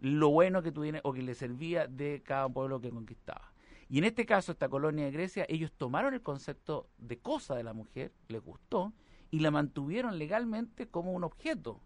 lo 0.00 0.30
bueno 0.30 0.60
que 0.64 0.72
tuviera 0.72 0.98
o 1.04 1.12
que 1.12 1.22
le 1.22 1.36
servía 1.36 1.86
de 1.86 2.20
cada 2.24 2.48
pueblo 2.48 2.80
que 2.80 2.90
conquistaba. 2.90 3.51
Y 3.92 3.98
en 3.98 4.04
este 4.04 4.24
caso, 4.24 4.52
esta 4.52 4.70
colonia 4.70 5.04
de 5.04 5.10
Grecia, 5.10 5.44
ellos 5.50 5.70
tomaron 5.76 6.14
el 6.14 6.22
concepto 6.22 6.88
de 6.96 7.18
cosa 7.18 7.54
de 7.56 7.62
la 7.62 7.74
mujer, 7.74 8.10
les 8.28 8.40
gustó, 8.42 8.94
y 9.30 9.40
la 9.40 9.50
mantuvieron 9.50 10.18
legalmente 10.18 10.88
como 10.88 11.12
un 11.12 11.24
objeto 11.24 11.78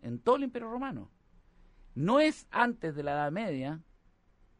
en 0.00 0.20
todo 0.20 0.36
el 0.36 0.44
Imperio 0.44 0.70
Romano. 0.70 1.10
No 1.96 2.20
es 2.20 2.46
antes 2.52 2.94
de 2.94 3.02
la 3.02 3.10
Edad 3.14 3.32
Media, 3.32 3.82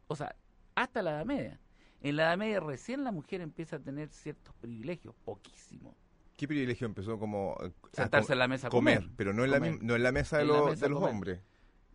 o 0.07 0.15
sea, 0.17 0.35
hasta 0.75 1.01
la 1.01 1.11
Edad 1.11 1.25
Media. 1.25 1.61
En 2.01 2.17
la 2.17 2.23
Edad 2.23 2.37
Media 2.37 2.59
recién 2.59 3.05
la 3.05 3.13
mujer 3.13 3.39
empieza 3.39 3.77
a 3.77 3.79
tener 3.79 4.09
ciertos 4.09 4.53
privilegios, 4.55 5.15
poquísimo. 5.23 5.95
¿Qué 6.35 6.49
privilegio 6.49 6.85
empezó 6.85 7.17
como 7.17 7.55
a 7.61 7.71
Sentarse 7.93 8.33
en 8.33 8.39
la 8.39 8.49
mesa 8.49 8.67
a 8.67 8.69
comer, 8.69 8.99
comer. 8.99 9.13
pero 9.15 9.31
no 9.33 9.45
en 9.45 9.51
la 9.51 9.59
Comer. 9.59 9.81
no 9.83 9.95
en 9.95 10.03
la 10.03 10.11
mesa 10.11 10.35
de, 10.37 10.43
En 10.43 10.49
la 10.49 10.57
los- 10.57 10.69
mesa 10.71 10.85
de 10.85 10.89
los 10.89 10.99
comer. 10.99 11.13
hombres, 11.15 11.41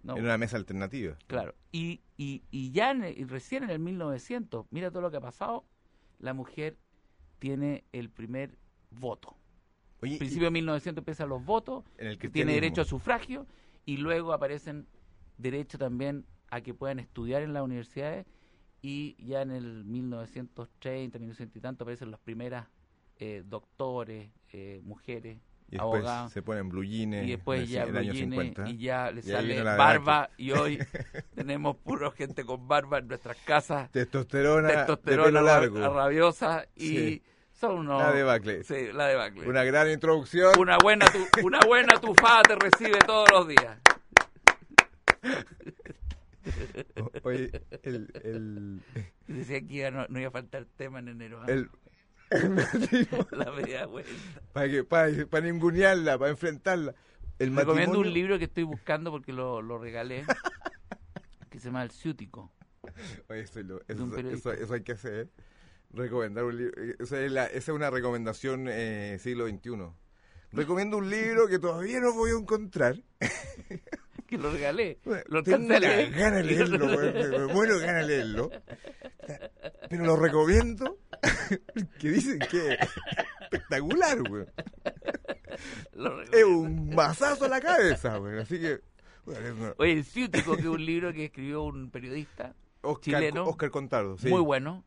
No, 0.04 0.16
en 0.18 0.24
una 0.24 0.36
mesa 0.36 0.56
alternativa. 0.58 1.16
Claro, 1.26 1.54
y, 1.72 2.02
y, 2.18 2.44
y 2.50 2.70
ya 2.72 2.90
en 2.90 3.04
y 3.04 3.24
recién 3.24 3.64
en 3.64 3.70
el 3.70 3.78
1900, 3.78 4.66
mira 4.70 4.90
todo 4.90 5.00
lo 5.00 5.10
que 5.10 5.16
ha 5.16 5.22
pasado, 5.22 5.64
la 6.18 6.34
mujer 6.34 6.76
tiene 7.38 7.84
el 7.92 8.10
primer 8.10 8.58
voto. 8.90 9.36
Oye, 10.00 10.18
principio 10.18 10.44
de 10.44 10.50
1900 10.50 11.00
empiezan 11.00 11.30
los 11.30 11.42
votos, 11.42 11.84
en 11.96 12.08
el 12.08 12.18
que 12.18 12.28
tiene 12.28 12.52
derecho 12.52 12.82
a 12.82 12.84
sufragio, 12.84 13.46
y 13.86 13.96
luego 13.96 14.34
aparecen 14.34 14.86
derecho 15.38 15.78
también 15.78 16.26
a 16.50 16.60
que 16.60 16.74
puedan 16.74 16.98
estudiar 16.98 17.42
en 17.42 17.54
las 17.54 17.62
universidades, 17.62 18.26
y 18.82 19.16
ya 19.24 19.40
en 19.40 19.50
el 19.52 19.84
1930, 19.84 21.18
1900 21.18 21.56
y 21.56 21.60
tanto 21.60 21.84
aparecen 21.84 22.10
las 22.10 22.20
primeras 22.20 22.68
eh, 23.16 23.42
doctores, 23.46 24.30
eh, 24.52 24.82
mujeres, 24.84 25.38
y 25.74 25.78
después 25.78 26.32
se 26.32 26.42
ponen 26.42 26.68
blue 26.68 26.84
jeans 26.84 27.26
y 27.26 27.30
después 27.32 27.68
ya 27.68 27.82
el 27.82 27.96
año 27.96 28.12
blue 28.12 28.18
jeans, 28.20 28.30
50. 28.34 28.68
y 28.70 28.76
ya 28.78 29.10
le 29.10 29.20
Y 29.20 29.22
sale 29.24 29.62
barba 29.62 30.30
y 30.36 30.52
hoy 30.52 30.78
tenemos 31.34 31.76
puro 31.76 32.12
gente 32.12 32.44
con 32.44 32.68
barba 32.68 32.98
en 32.98 33.08
nuestras 33.08 33.36
casas 33.38 33.90
Testosterona, 33.90 34.68
testosterona 34.68 35.40
largo. 35.42 35.78
rabiosa 35.92 36.66
y 36.76 36.88
Sí. 36.88 37.22
son 37.52 37.80
unos 37.80 38.00
La 38.00 38.12
debacle. 38.12 38.62
sí, 38.64 38.92
la 38.92 39.06
debacle. 39.08 39.48
Una 39.48 39.64
gran 39.64 39.90
introducción. 39.90 40.52
Una 40.58 40.78
buena 40.78 41.06
tu- 41.06 41.44
una 41.46 41.58
buena 41.66 42.00
tufada 42.00 42.42
te 42.42 42.54
recibe 42.56 42.98
todos 43.04 43.28
los 43.30 43.48
días. 43.48 43.78
Oye, 47.22 47.50
el, 47.82 48.10
el, 48.22 48.80
Decía 49.26 49.60
que 49.66 49.74
iba- 49.74 49.90
no, 49.90 50.06
no 50.08 50.18
iba 50.20 50.28
a 50.28 50.32
faltar 50.32 50.66
tema 50.76 50.98
en 50.98 51.08
enero. 51.08 51.40
¿ah? 51.42 51.46
el, 51.48 51.68
La 53.30 53.50
media 53.52 53.86
vuelta. 53.86 54.10
para, 54.52 54.68
que, 54.68 54.84
para, 54.84 55.26
para 55.26 55.46
ningunearla, 55.46 56.18
para 56.18 56.30
enfrentarla. 56.30 56.94
El 57.38 57.48
Recomiendo 57.56 57.72
matrimonio- 57.92 58.00
un 58.08 58.12
libro 58.14 58.38
que 58.38 58.44
estoy 58.44 58.62
buscando 58.64 59.10
porque 59.10 59.32
lo, 59.32 59.60
lo 59.62 59.78
regalé, 59.78 60.24
que 61.50 61.58
se 61.58 61.66
llama 61.66 61.82
El 61.82 61.90
Ciútico. 61.90 62.52
Oye, 63.28 63.40
eso, 63.40 63.60
lo- 63.62 63.80
eso, 63.88 64.18
eso- 64.18 64.52
eso 64.52 64.74
hay 64.74 64.82
que 64.82 64.92
hacer. 64.92 65.30
Recomendar 65.92 66.44
un 66.44 66.56
libro. 66.58 66.82
eh, 66.82 66.96
Esa 66.98 67.20
es, 67.20 67.30
la- 67.32 67.46
esa 67.46 67.56
es 67.72 67.76
una 67.76 67.90
recomendación 67.90 68.66
eh, 68.68 69.18
siglo 69.20 69.46
XXI. 69.48 69.70
Recomiendo 70.52 70.96
un 70.98 71.10
libro 71.10 71.48
que 71.48 71.58
todavía 71.58 71.98
no 72.00 72.12
voy 72.12 72.30
a 72.30 72.34
encontrar. 72.38 72.96
que 74.26 74.38
lo 74.38 74.52
regalé. 74.52 74.98
Lo 75.28 75.42
tengo 75.42 75.64
una 75.66 75.80
leer. 75.80 76.10
gana 76.12 76.40
leerlo, 76.42 76.86
me- 76.86 77.12
me 77.38 77.46
muero 77.52 77.78
gana 77.80 78.02
leerlo. 78.02 78.50
Pero 79.88 80.04
lo 80.04 80.16
recomiendo, 80.16 80.98
que 81.98 82.08
dicen 82.10 82.38
que 82.50 82.74
es 82.74 82.78
espectacular, 83.42 84.20
weón. 84.30 84.48
Es 86.32 86.44
un 86.44 86.94
mazazo 86.94 87.44
a 87.44 87.48
la 87.48 87.60
cabeza, 87.60 88.18
weón. 88.20 88.38
Así 88.38 88.58
que, 88.60 88.80
bueno, 89.24 89.74
Oye, 89.78 89.92
El 89.92 90.04
Ciútico, 90.04 90.54
que 90.54 90.62
es 90.62 90.66
un 90.66 90.84
libro 90.84 91.12
que 91.12 91.26
escribió 91.26 91.62
un 91.62 91.90
periodista 91.90 92.54
Oscar, 92.82 93.02
chileno. 93.20 93.44
Oscar 93.46 93.70
Contardo, 93.70 94.18
sí. 94.18 94.28
muy 94.28 94.40
bueno. 94.40 94.84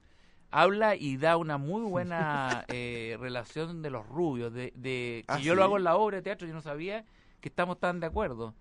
Habla 0.50 0.96
y 0.96 1.18
da 1.18 1.38
una 1.38 1.58
muy 1.58 1.82
buena 1.90 2.66
eh, 2.68 3.18
relación 3.20 3.82
de 3.82 3.90
los 3.90 4.08
rubios. 4.08 4.54
De, 4.54 4.72
de- 4.76 5.24
que 5.28 5.34
Ah, 5.34 5.40
yo 5.40 5.54
¿sí? 5.54 5.58
lo 5.58 5.64
hago 5.64 5.78
en 5.78 5.84
la 5.84 5.96
obra 5.96 6.18
de 6.18 6.24
teatro, 6.24 6.48
yo 6.48 6.54
no 6.54 6.62
sabía 6.62 7.06
que 7.42 7.50
estamos 7.50 7.80
tan 7.80 8.00
de 8.00 8.08
acuerdo. 8.08 8.54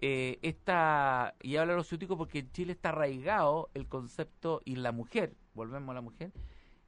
Eh, 0.00 0.38
esta, 0.42 1.34
y 1.42 1.56
habla 1.56 1.72
de 1.72 1.78
los 1.78 1.88
ciúticos 1.88 2.16
porque 2.16 2.38
en 2.40 2.52
Chile 2.52 2.72
está 2.72 2.90
arraigado 2.90 3.68
el 3.74 3.88
concepto 3.88 4.62
y 4.64 4.76
la 4.76 4.92
mujer, 4.92 5.34
volvemos 5.54 5.90
a 5.90 5.94
la 5.94 6.00
mujer, 6.02 6.30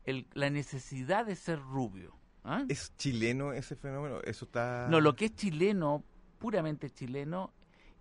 el, 0.05 0.27
la 0.33 0.51
necesidad 0.51 1.27
de 1.27 1.37
ser 1.37 1.61
rubio. 1.61 2.17
¿ah? 2.45 2.65
¿Es 2.69 2.95
chileno 2.97 3.53
ese 3.53 3.77
fenómeno? 3.77 4.21
Eso 4.25 4.45
está... 4.47 4.87
No, 4.91 5.01
lo 5.01 5.15
que 5.17 5.27
es 5.27 5.35
chileno, 5.35 6.05
puramente 6.39 6.91
chileno, 6.91 7.53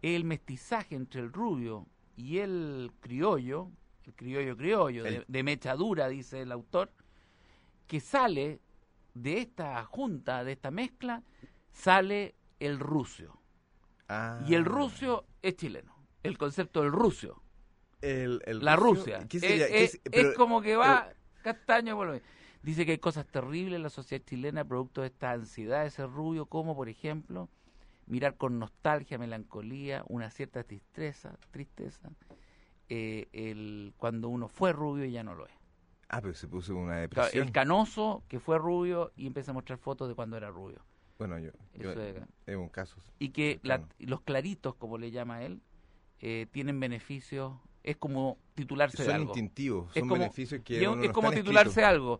es 0.02 0.16
el 0.16 0.24
mestizaje 0.24 0.96
entre 0.96 1.22
el 1.22 1.32
rubio 1.34 1.88
y 2.16 2.38
el 2.40 2.92
criollo, 3.00 3.70
el 4.06 4.14
criollo 4.16 4.56
criollo, 4.58 5.04
de, 5.04 5.10
El- 5.18 5.26
de 5.28 5.44
mecha 5.44 5.76
dura, 5.76 6.08
dice 6.08 6.42
el 6.42 6.52
autor, 6.52 6.92
que 7.88 8.00
sale 8.00 8.62
de 9.14 9.40
esta 9.40 9.84
junta, 9.84 10.44
de 10.44 10.54
esta 10.54 10.72
mezcla, 10.72 11.24
sale 11.72 12.36
el 12.60 12.80
rucio. 12.80 13.40
Ah. 14.08 14.42
Y 14.48 14.54
el 14.56 14.66
rucio 14.66 15.26
es 15.42 15.56
chileno. 15.56 15.96
El 16.24 16.38
concepto 16.38 16.82
del 16.82 16.92
rucio, 16.92 17.42
El, 18.02 18.42
el 18.46 18.64
la 18.64 18.76
Rusia. 18.76 19.26
¿Qué 19.28 19.38
Es- 19.38 19.44
sería? 19.44 19.66
es, 19.66 19.72
¿Qué 19.72 19.84
es, 19.84 19.92
se- 19.92 20.00
pero- 20.10 20.34
como 20.36 20.62
que 20.62 20.76
va 20.76 21.10
castaño. 21.40 21.98
Dice 22.62 22.86
que 22.86 22.92
hay 22.94 22.98
cosas 22.98 23.26
terribles 23.26 23.78
en 23.78 23.84
la 23.84 23.90
sociedad 23.90 24.24
chilena 24.26 24.66
producto 24.66 25.02
de 25.02 25.08
esta 25.08 25.32
ansiedad 25.32 25.84
de 25.84 25.90
ser 25.92 26.10
rubio, 26.10 26.46
como 26.46 26.76
por 26.76 26.90
ejemplo 26.90 27.50
mirar 28.06 28.36
con 28.36 28.60
nostalgia, 28.60 29.18
melancolía, 29.18 30.04
una 30.08 30.30
cierta 30.32 30.64
tristeza, 30.64 31.38
tristeza, 31.52 32.10
eh, 32.90 33.28
el, 33.34 33.94
cuando 33.98 34.30
uno 34.30 34.48
fue 34.48 34.74
rubio 34.74 35.06
y 35.06 35.12
ya 35.12 35.24
no 35.24 35.36
lo 35.36 35.46
es. 35.46 35.54
Ah, 36.10 36.22
pero 36.22 36.34
se 36.34 36.48
puso 36.48 36.76
una 36.76 36.98
depresión. 36.98 37.46
El 37.48 37.52
canoso 37.54 38.24
que 38.28 38.40
fue 38.40 38.58
rubio 38.58 39.12
y 39.16 39.28
empieza 39.28 39.52
a 39.52 39.54
mostrar 39.54 39.78
fotos 39.78 40.10
de 40.10 40.16
cuando 40.16 40.38
era 40.38 40.50
rubio. 40.50 40.84
Bueno, 41.20 41.38
yo, 41.38 41.52
yo 41.76 41.92
Eso 41.92 42.02
es- 42.02 42.24
es 42.48 42.56
un 42.56 42.70
caso. 42.70 42.98
y 43.20 43.30
que 43.30 43.60
la- 43.62 43.84
los 44.00 44.22
claritos, 44.22 44.74
como 44.76 44.98
le 44.98 45.12
llama 45.12 45.44
él, 45.44 45.62
eh, 46.20 46.48
tienen 46.52 46.80
beneficios, 46.80 47.54
es 47.84 47.98
como 47.98 48.38
titularse 48.56 48.98
de 48.98 49.06
Son 49.06 49.16
algo. 49.16 49.28
instintivos, 49.30 49.88
Es 49.96 50.00
son 50.02 50.10
como- 50.10 50.20
beneficios 50.22 50.62
que 50.64 50.82
es, 50.82 50.88
uno 50.88 51.02
es 51.02 51.08
no 51.08 51.14
como 51.14 51.32
titularse 51.32 51.84
algo. 51.84 52.20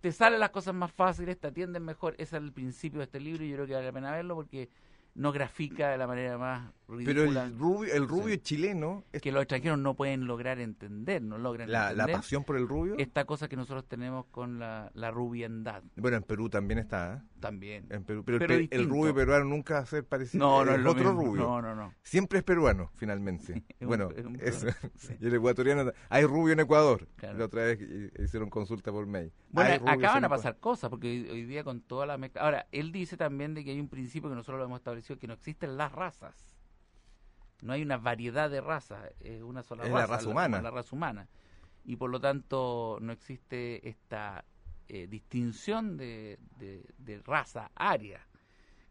Te 0.00 0.12
salen 0.12 0.40
las 0.40 0.50
cosas 0.50 0.74
más 0.74 0.92
fáciles, 0.92 1.38
te 1.38 1.48
atienden 1.48 1.84
mejor. 1.84 2.14
Ese 2.14 2.36
es 2.36 2.42
el 2.42 2.52
principio 2.52 2.98
de 3.00 3.04
este 3.04 3.20
libro 3.20 3.44
y 3.44 3.50
yo 3.50 3.56
creo 3.56 3.66
que 3.66 3.74
vale 3.74 3.86
la 3.86 3.92
pena 3.92 4.12
verlo 4.12 4.34
porque 4.34 4.68
no 5.14 5.32
grafica 5.32 5.90
de 5.90 5.98
la 5.98 6.06
manera 6.06 6.38
más 6.38 6.72
Pero 6.86 6.98
ridícula 6.98 7.44
el 7.44 7.58
rubio, 7.58 7.94
el 7.94 8.08
rubio 8.08 8.34
Sí. 8.34 8.40
chileno, 8.40 9.04
es 9.12 9.20
que 9.22 9.32
los 9.32 9.42
extranjeros 9.42 9.78
no 9.78 9.94
pueden 9.94 10.26
lograr 10.26 10.58
entender, 10.60 11.20
no 11.22 11.38
logran 11.38 11.70
la, 11.70 11.94
pasión 12.10 12.44
por 12.44 12.56
el 12.56 12.66
rubio. 12.68 12.94
esta 12.98 13.24
cosa 13.24 13.48
que 13.48 13.56
nosotros 13.56 13.86
tenemos 13.86 14.26
con 14.26 14.58
la, 14.58 14.90
la 14.94 15.10
rubiandad 15.10 15.82
Bueno, 15.96 16.16
en 16.16 16.22
Perú 16.22 16.48
también 16.48 16.78
está, 16.78 17.14
¿eh? 17.14 17.28
también. 17.40 17.86
En 17.90 18.04
Perú. 18.04 18.22
Pero, 18.24 18.54
el 18.54 18.68
Pero 18.68 18.84
rubio 18.88 19.14
peruano 19.14 19.44
nunca 19.46 19.74
va 19.74 19.80
a 19.80 19.86
ser 19.86 20.04
parecido. 20.04 20.44
No, 20.46 20.64
lo 20.76 20.90
otro 20.90 21.12
rubio. 21.12 21.42
No, 21.42 21.62
no, 21.62 21.74
no. 21.74 21.94
Siempre 22.02 22.38
es 22.38 22.44
peruano, 22.44 22.90
finalmente. 22.96 23.62
es 23.68 23.80
un- 23.82 23.86
bueno, 23.88 24.08
es 24.14 24.24
un. 24.24 24.36
Y 25.20 25.26
el 25.26 25.34
ecuatoriano. 25.34 25.92
Hay 26.08 26.24
rubio 26.24 26.52
en 26.52 26.60
Ecuador. 26.60 27.08
Claro. 27.16 27.38
La 27.38 27.44
otra 27.46 27.64
vez 27.64 27.78
hi- 27.80 28.22
hicieron 28.22 28.50
consulta 28.50 28.90
por 28.92 29.06
mail. 29.06 29.32
Bueno, 29.52 29.88
acá 29.88 30.12
van 30.12 30.24
a 30.24 30.28
pasar 30.28 30.58
cosas, 30.58 30.90
porque 30.90 31.08
hoy, 31.08 31.28
hoy 31.30 31.44
día 31.44 31.64
con 31.64 31.80
toda 31.80 32.06
la 32.06 32.16
mezcla... 32.18 32.42
Ahora, 32.42 32.66
él 32.72 32.92
dice 32.92 33.16
también 33.16 33.54
de 33.54 33.64
que 33.64 33.70
hay 33.72 33.80
un 33.80 33.88
principio 33.88 34.28
que 34.30 34.36
nosotros 34.36 34.58
lo 34.58 34.64
hemos 34.64 34.78
establecido, 34.78 35.18
que 35.18 35.26
no 35.26 35.34
existen 35.34 35.76
las 35.76 35.90
razas. 35.92 36.56
No 37.62 37.72
hay 37.72 37.82
una 37.82 37.98
variedad 37.98 38.48
de 38.48 38.60
razas, 38.60 39.12
es 39.20 39.42
una 39.42 39.62
sola 39.62 39.84
Es 39.84 39.90
la 39.90 40.00
raza. 40.02 40.14
raza 40.16 40.28
humana. 40.28 40.62
La 40.62 40.70
raza 40.70 40.94
humana. 40.96 41.28
Y 41.84 41.96
por 41.96 42.10
lo 42.10 42.20
tanto 42.20 42.98
no 43.00 43.12
existe 43.12 43.86
esta 43.88 44.44
eh, 44.88 45.06
distinción 45.08 45.96
de, 45.96 46.38
de- 46.58 46.86
de 46.98 47.18
raza 47.22 47.70
aria, 47.74 48.26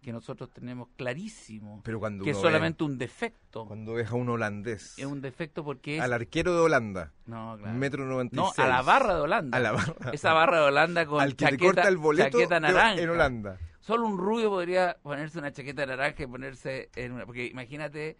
que 0.01 0.13
nosotros 0.13 0.49
tenemos 0.51 0.87
clarísimo, 0.95 1.81
Pero 1.83 1.99
cuando 1.99 2.23
que 2.23 2.31
es 2.31 2.37
ve- 2.37 2.41
solamente 2.41 2.83
un 2.83 2.97
defecto. 2.97 3.65
Cuando 3.65 3.93
ves 3.93 4.09
a 4.09 4.15
un 4.15 4.29
holandés. 4.29 4.97
Es 4.97 5.05
un 5.05 5.21
defecto 5.21 5.63
porque 5.63 5.97
es... 5.97 6.01
Al 6.01 6.13
arquero 6.13 6.53
de 6.55 6.61
Holanda. 6.61 7.11
No, 7.25 7.57
claro. 7.57 7.73
Metro 7.77 8.05
noventa 8.05 8.33
y 8.33 8.37
No, 8.37 8.45
seis. 8.55 8.59
a 8.59 8.67
la 8.69 8.81
barra 8.81 9.15
de 9.15 9.21
Holanda. 9.21 9.57
A 9.57 9.61
la 9.61 9.71
barra. 9.73 10.11
Esa 10.13 10.33
barra 10.33 10.59
de 10.61 10.67
Holanda 10.67 11.05
con 11.05 11.19
Al 11.21 11.35
que 11.35 11.45
chaqueta, 11.45 11.65
corta 11.65 11.87
el 11.89 11.97
boleto 11.97 12.37
chaqueta 12.37 12.59
naranja. 12.59 13.01
en 13.01 13.09
Holanda. 13.09 13.57
Solo 13.81 14.05
un 14.07 14.17
rubio 14.17 14.49
podría 14.49 14.97
ponerse 15.01 15.37
una 15.39 15.51
chaqueta 15.51 15.85
naranja 15.85 16.23
y 16.23 16.27
ponerse 16.27 16.89
en 16.95 17.11
una... 17.13 17.25
Porque 17.25 17.47
imagínate 17.47 18.17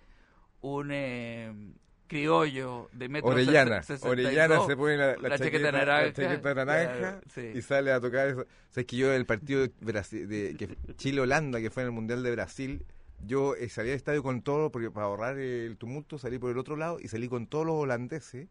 un 0.62 0.90
eh, 0.92 1.54
criollo 2.10 2.90
de 2.92 3.08
metro 3.08 3.30
Orellana. 3.30 3.78
ses- 3.82 4.00
62, 4.00 4.12
Orellana 4.12 4.66
se 4.68 4.76
pone 4.76 4.98
la, 4.98 5.16
la 5.16 5.30
la 5.30 5.38
chaqueta 5.38 5.72
naranja, 5.72 6.02
la 6.08 6.14
chaqueta 6.14 6.54
naranja 6.56 7.22
claro, 7.32 7.58
y 7.58 7.62
sale 7.62 7.92
a 7.94 8.02
tocar 8.02 8.28
eso. 8.28 8.42
O 8.42 8.46
sea, 8.74 8.82
es 8.82 8.88
que 8.88 8.98
yo 8.98 9.14
el 9.14 9.26
partido 9.26 9.62
de, 9.62 9.72
Brasil- 9.80 10.28
de 10.28 10.56
que 10.58 10.76
Chile-Holanda, 10.96 11.62
que 11.62 11.70
fue 11.70 11.84
en 11.84 11.88
el 11.88 11.94
Mundial 11.94 12.22
de 12.24 12.32
Brasil, 12.32 12.86
yo 13.26 13.56
eh, 13.56 13.70
salí 13.70 13.90
al 13.92 13.96
estadio 13.96 14.22
con 14.24 14.42
todo, 14.42 14.72
porque 14.72 14.92
para 14.92 15.06
ahorrar 15.08 15.38
el 15.40 15.78
tumulto 15.78 16.18
salí 16.18 16.38
por 16.40 16.52
el 16.52 16.58
otro 16.58 16.76
lado 16.76 17.00
y 17.02 17.08
salí 17.08 17.28
con 17.30 17.48
todos 17.48 17.66
los 17.66 17.76
holandeses 17.76 18.48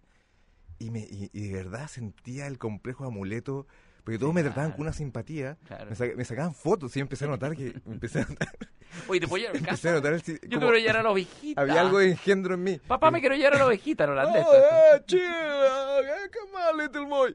y, 0.79 0.91
me, 0.91 1.01
y, 1.01 1.29
y 1.33 1.49
de 1.49 1.55
verdad 1.55 1.89
sentía 1.89 2.47
el 2.47 2.59
complejo 2.59 3.05
amuleto, 3.05 3.67
porque 4.05 4.19
todos 4.19 4.33
me 4.35 4.43
trataban 4.43 4.73
con 4.73 4.83
una 4.83 4.93
simpatía. 4.93 5.57
Claro. 5.67 5.91
Me, 5.91 5.97
sa- 5.97 6.07
me 6.17 6.25
sacaban 6.25 6.55
fotos 6.55 6.97
y 6.97 7.01
empecé 7.01 7.25
a 7.27 7.29
notar 7.29 7.55
que 7.57 7.75
empecé 7.87 8.21
a 8.21 8.27
notar, 8.27 8.49
Oye, 9.09 9.21
¿te 9.21 9.29
puedo 9.29 9.43
llevar 9.43 9.57
empecé 9.59 9.89
a 9.91 9.93
notar 9.93 10.13
el, 10.15 10.23
si- 10.23 10.39
Yo 10.49 10.59
como 10.59 10.71
quiero 10.73 10.79
llevar 10.79 10.97
a 10.99 11.03
la 11.03 11.11
ovejita. 11.11 11.61
había 11.61 11.81
algo 11.81 11.99
de 11.99 12.11
engendro 12.13 12.55
en 12.55 12.63
mí. 12.63 12.81
Papá, 12.87 13.11
me 13.11 13.21
quiero 13.21 13.35
llevar 13.37 13.55
a 13.55 13.59
la 13.59 13.67
ovejita 13.67 14.05
en 14.05 14.11
holandés. 14.11 14.45
Oh, 14.47 14.55
eh, 14.55 15.03
Chile, 15.07 15.23
eh, 15.27 16.31
come 16.33 16.65
on, 16.71 16.79
little 16.79 17.05
boy. 17.07 17.35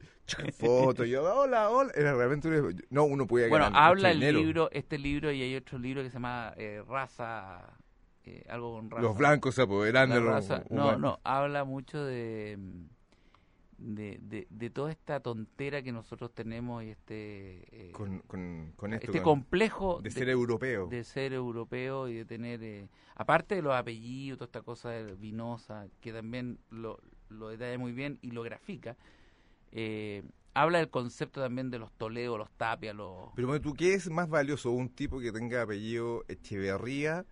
Foto, 0.58 1.04
yo, 1.06 1.22
hola, 1.24 1.70
hola. 1.70 1.92
Era 1.96 2.14
realmente 2.16 2.48
un- 2.48 2.82
No, 2.90 3.04
uno 3.04 3.28
podía 3.28 3.50
Bueno, 3.50 3.70
habla 3.74 4.12
el 4.12 4.20
dinero. 4.20 4.40
libro, 4.40 4.70
este 4.72 4.98
libro, 4.98 5.32
y 5.32 5.42
hay 5.42 5.56
otro 5.56 5.78
libro 5.78 6.02
que 6.02 6.10
se 6.10 6.14
llama 6.16 6.54
eh, 6.58 6.82
Raza... 6.88 7.60
eh, 8.24 8.44
algo 8.50 8.76
con 8.78 8.90
raza. 8.90 9.04
Los 9.04 9.18
blancos 9.18 9.54
se 9.56 9.64
apoderan 9.64 10.10
de 10.10 10.22
los 10.22 10.50
no, 10.72 10.98
no, 10.98 11.20
habla 11.26 11.66
mucho 11.66 12.04
de, 12.04 12.58
de, 13.78 14.20
de, 14.22 14.48
de 14.50 14.70
toda 14.70 14.92
esta 14.92 15.20
tontera 15.20 15.82
que 15.82 15.92
nosotros 15.92 16.34
tenemos 16.34 16.84
y 16.84 16.90
este, 16.90 17.90
eh, 17.90 17.92
Con, 17.92 18.20
con, 18.20 18.74
con 18.76 18.94
esto, 18.94 19.06
este 19.08 19.22
con- 19.22 19.42
complejo 19.42 20.02
de 20.02 20.12
ser 20.12 20.30
europeo. 20.30 20.88
de 20.88 21.04
ser 21.04 21.34
europeo 21.34 22.08
y 22.08 22.16
de 22.16 22.26
tener, 22.26 22.64
eh, 22.64 22.90
aparte 23.16 23.56
de 23.56 23.62
los 23.62 23.74
apellidos, 23.74 24.38
toda 24.40 24.46
esta 24.48 24.62
cosa 24.62 24.90
de 24.92 25.16
vinosa, 25.16 25.88
que 26.02 26.14
también 26.14 26.60
lo, 26.70 27.00
lo 27.30 27.50
detalla 27.50 27.78
muy 27.78 27.92
bien 27.92 28.20
y 28.22 28.32
lo 28.32 28.44
grafica, 28.44 28.96
eh, 29.72 30.24
habla 30.54 30.78
del 30.80 30.90
concepto 30.90 31.42
también 31.42 31.72
de 31.72 31.80
los 31.80 31.92
Toledo, 31.94 32.38
los 32.38 32.52
Tapia, 32.52 32.94
los... 32.94 33.30
Pero 33.36 33.48
bueno, 33.48 33.62
¿tú 33.62 33.74
qué 33.74 33.96
es 33.96 34.10
más 34.10 34.30
valioso? 34.30 34.72
¿Un 34.72 34.90
tipo 34.90 35.20
que 35.20 35.32
tenga 35.32 35.64
apellido 35.64 36.24
Echeverría, 36.28 37.26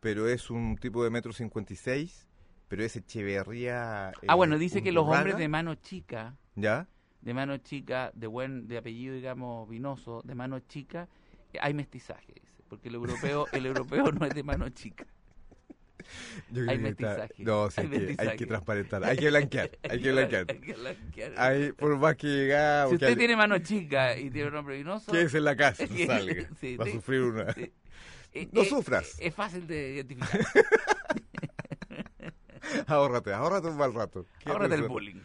pero 0.00 0.28
es 0.28 0.48
un 0.50 0.76
tipo 0.76 1.02
de 1.02 1.10
metro 1.10 1.32
cincuenta 1.32 1.72
y 1.72 1.76
seis, 1.76 2.27
pero 2.68 2.84
es 2.84 2.94
Echeverría... 2.96 4.08
ah, 4.08 4.12
eh, 4.22 4.34
bueno, 4.36 4.58
dice 4.58 4.82
que 4.82 4.92
los 4.92 5.06
hombres 5.06 5.36
de 5.36 5.48
mano 5.48 5.74
chica 5.76 6.36
¿Ya? 6.54 6.86
de 7.20 7.34
mano 7.34 7.56
chica, 7.58 8.10
de 8.14 8.26
buen, 8.26 8.68
de 8.68 8.78
apellido 8.78 9.14
digamos 9.14 9.68
vinoso, 9.68 10.22
de 10.24 10.34
mano 10.34 10.60
chica, 10.60 11.08
eh, 11.52 11.58
hay 11.60 11.74
mestizaje, 11.74 12.32
dice, 12.34 12.62
porque 12.68 12.88
el 12.88 12.94
europeo, 12.94 13.46
el 13.52 13.66
europeo 13.66 14.12
no 14.12 14.24
es 14.26 14.34
de 14.34 14.42
mano 14.42 14.68
chica. 14.70 15.04
Yo 16.50 16.62
creo 16.64 16.70
Hay 16.70 16.78
que 16.78 16.88
está- 16.90 17.06
mestizaje, 17.18 17.44
No, 17.44 17.70
sí, 17.70 17.80
hay 17.80 17.88
que, 17.88 18.14
hay 18.18 18.36
que 18.36 18.46
transparentar, 18.46 19.04
hay 19.04 19.16
que 19.16 19.28
blanquear, 19.28 19.70
hay 19.82 20.00
que 20.00 20.12
blanquear. 20.12 20.46
Hay 20.48 20.60
que 20.60 20.72
blanquear. 20.74 21.74
Por 21.74 21.98
más 21.98 22.16
que 22.16 22.26
llegamos, 22.28 22.90
si 22.90 22.94
usted 22.94 23.18
tiene 23.18 23.36
mano 23.36 23.58
chica 23.58 24.16
y 24.16 24.30
tiene 24.30 24.48
un 24.48 24.54
hombre 24.56 24.76
vinoso, 24.78 25.10
que 25.12 25.22
es 25.22 25.34
en 25.34 25.44
la 25.44 25.56
casa, 25.56 25.86
salga, 26.06 26.48
sí, 26.60 26.76
va 26.76 26.84
a 26.84 26.86
sí, 26.86 26.92
sufrir 26.92 27.22
una... 27.22 27.46
Eh, 28.32 28.48
No 28.52 28.60
eh, 28.62 28.64
sufras. 28.66 29.18
eh, 29.18 29.26
Es 29.28 29.34
fácil 29.34 29.66
de 29.66 29.94
identificar. 29.94 30.40
ahórrate, 32.86 33.32
ahórrate 33.32 33.68
un 33.68 33.76
mal 33.76 33.94
rato. 33.94 34.26
¿Qué 34.40 34.50
Ahórrate 34.50 34.74
el 34.76 34.88
bullying. 34.88 35.20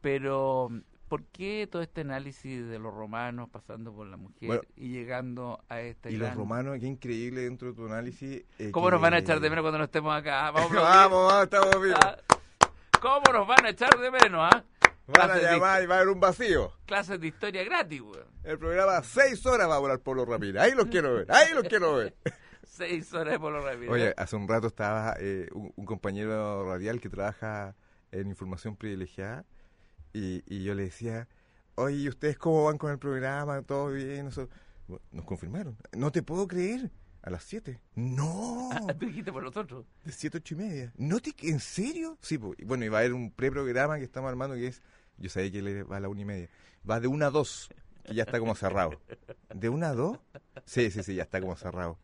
Pero, 0.00 0.70
¿por 1.08 1.24
qué 1.26 1.68
todo 1.70 1.82
este 1.82 2.00
análisis 2.02 2.66
de 2.68 2.78
los 2.78 2.92
romanos 2.94 3.48
pasando 3.50 3.92
por 3.92 4.06
la 4.06 4.16
mujer 4.16 4.46
Bueno. 4.46 4.62
y 4.76 4.88
llegando 4.90 5.62
a 5.68 5.80
este 5.80 6.10
Y 6.12 6.16
los 6.16 6.34
romanos, 6.34 6.78
qué 6.80 6.86
increíble 6.86 7.42
dentro 7.42 7.68
de 7.68 7.74
tu 7.74 7.86
análisis. 7.86 8.42
eh, 8.58 8.70
¿Cómo 8.70 8.86
que- 8.86 8.92
nos 8.92 9.00
van 9.02 9.14
a 9.14 9.18
echar 9.18 9.40
de 9.40 9.50
menos 9.50 9.62
cuando 9.62 9.78
no 9.78 9.84
estemos 9.84 10.14
acá? 10.16 10.50
Vamos, 10.52 10.70
vamos, 10.74 11.28
vamos, 11.32 11.44
estamos 11.44 11.82
vivos. 11.82 11.98
Ah, 12.02 12.16
¿Cómo 13.00 13.22
nos 13.32 13.46
van 13.46 13.64
a 13.66 13.70
echar 13.70 13.98
de 13.98 14.10
menos, 14.10 14.48
ah? 14.52 14.64
Van 15.06 15.30
a 15.30 15.34
de, 15.34 15.42
llamar 15.42 15.82
y 15.82 15.86
va 15.86 15.94
a 15.96 15.98
haber 15.98 16.08
un 16.10 16.20
vacío. 16.20 16.72
clases 16.86 17.18
de 17.20 17.26
historia 17.28 17.64
gratis, 17.64 18.00
weón. 18.00 18.26
El 18.44 18.58
programa 18.58 19.02
seis 19.02 19.44
horas 19.44 19.68
va 19.68 19.76
a 19.76 19.78
volar 19.80 19.98
por 20.00 20.16
los 20.16 20.26
Ramírez. 20.28 20.62
Ahí 20.62 20.72
los 20.72 20.86
quiero 20.86 21.14
ver, 21.14 21.26
ahí 21.32 21.52
los 21.52 21.64
quiero 21.64 21.96
ver. 21.96 22.14
Seis 22.64 23.12
horas 23.14 23.32
de 23.34 23.40
Polo 23.40 23.64
Ramírez. 23.64 23.90
Oye, 23.90 24.14
hace 24.16 24.36
un 24.36 24.48
rato 24.48 24.66
estaba 24.68 25.14
eh, 25.18 25.48
un, 25.52 25.72
un 25.76 25.84
compañero 25.86 26.66
radial 26.68 27.00
que 27.00 27.08
trabaja 27.08 27.74
en 28.12 28.28
información 28.28 28.76
privilegiada 28.76 29.44
y, 30.12 30.42
y 30.46 30.64
yo 30.64 30.74
le 30.74 30.84
decía, 30.84 31.28
oye, 31.76 31.96
¿y 31.96 32.08
ustedes 32.08 32.36
cómo 32.38 32.64
van 32.64 32.78
con 32.78 32.90
el 32.90 32.98
programa? 32.98 33.62
¿Todo 33.62 33.88
bien? 33.92 34.24
Nosotros- 34.26 34.58
Nos 35.12 35.24
confirmaron. 35.24 35.76
No 35.92 36.10
te 36.12 36.22
puedo 36.22 36.46
creer. 36.48 36.90
A 37.22 37.28
las 37.28 37.44
7. 37.44 37.78
No. 37.96 38.70
Ah, 38.72 38.94
Tú 38.98 39.06
dijiste 39.06 39.30
por 39.32 39.42
nosotros. 39.42 39.84
De 40.04 40.12
7, 40.12 40.38
8 40.38 40.54
y 40.54 40.56
media. 40.56 40.92
¿No 40.96 41.18
te, 41.20 41.34
¿En 41.48 41.60
serio? 41.60 42.16
Sí, 42.22 42.38
pues, 42.38 42.56
bueno, 42.64 42.84
y 42.84 42.88
va 42.88 42.98
a 42.98 43.00
haber 43.00 43.12
un 43.12 43.30
preprograma 43.30 43.98
que 43.98 44.04
estamos 44.04 44.30
armando 44.30 44.54
que 44.56 44.68
es, 44.68 44.80
yo 45.18 45.28
sabía 45.28 45.50
que 45.52 45.60
le 45.60 45.82
va 45.82 45.98
a 45.98 46.00
la 46.00 46.08
una 46.08 46.20
y 46.22 46.24
media. 46.24 46.48
Va 46.88 46.98
de 46.98 47.08
1 47.08 47.26
a 47.26 47.30
2, 47.30 47.68
que 48.04 48.14
ya 48.14 48.22
está 48.22 48.38
como 48.38 48.54
cerrado. 48.54 48.92
¿De 49.54 49.68
1 49.68 49.86
a 49.86 49.92
2? 49.92 50.18
Sí, 50.64 50.90
sí, 50.90 51.02
sí, 51.02 51.14
ya 51.16 51.24
está 51.24 51.40
como 51.40 51.56
cerrado. 51.56 51.98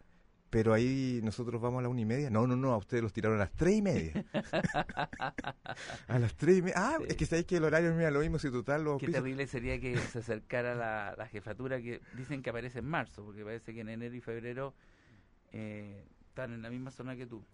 Pero 0.57 0.73
ahí 0.73 1.21
nosotros 1.23 1.61
vamos 1.61 1.81
a 1.81 1.83
la 1.83 1.90
una 1.90 2.01
y 2.01 2.07
media. 2.07 2.31
No, 2.31 2.47
no, 2.47 2.57
no, 2.57 2.73
a 2.73 2.79
ustedes 2.79 3.03
los 3.03 3.12
tiraron 3.12 3.37
a 3.37 3.40
las 3.45 3.53
3 3.53 3.75
y 3.77 3.83
media. 3.83 4.25
a 6.09 6.19
las 6.19 6.35
3 6.35 6.57
y 6.57 6.62
media. 6.62 6.75
Ah, 6.79 6.97
Sí. 6.99 7.05
es 7.09 7.16
que 7.16 7.27
sabéis 7.27 7.47
que 7.47 7.57
el 7.59 7.64
horario 7.64 7.92
mira 7.95 8.11
lo 8.11 8.21
mismo 8.21 8.38
si 8.38 8.51
total 8.51 8.83
los 8.83 8.99
Qué 8.99 9.07
pisos- 9.09 9.16
terrible 9.21 9.47
sería 9.49 9.79
que 9.79 9.99
se 9.99 10.21
acercara 10.21 10.75
la, 10.75 11.14
la 11.19 11.27
jefatura 11.29 11.79
que 11.83 12.01
dicen 12.16 12.40
que 12.42 12.49
aparece 12.49 12.79
en 12.79 12.87
marzo, 12.87 13.23
porque 13.23 13.45
parece 13.45 13.75
que 13.75 13.81
en 13.83 13.90
enero 13.90 14.14
y 14.14 14.23
febrero 14.23 14.73
eh, 15.53 16.07
están 16.29 16.55
en 16.55 16.62
la 16.62 16.71
misma 16.71 16.90
zona 16.90 17.16
que 17.16 17.27
tú. 17.27 17.45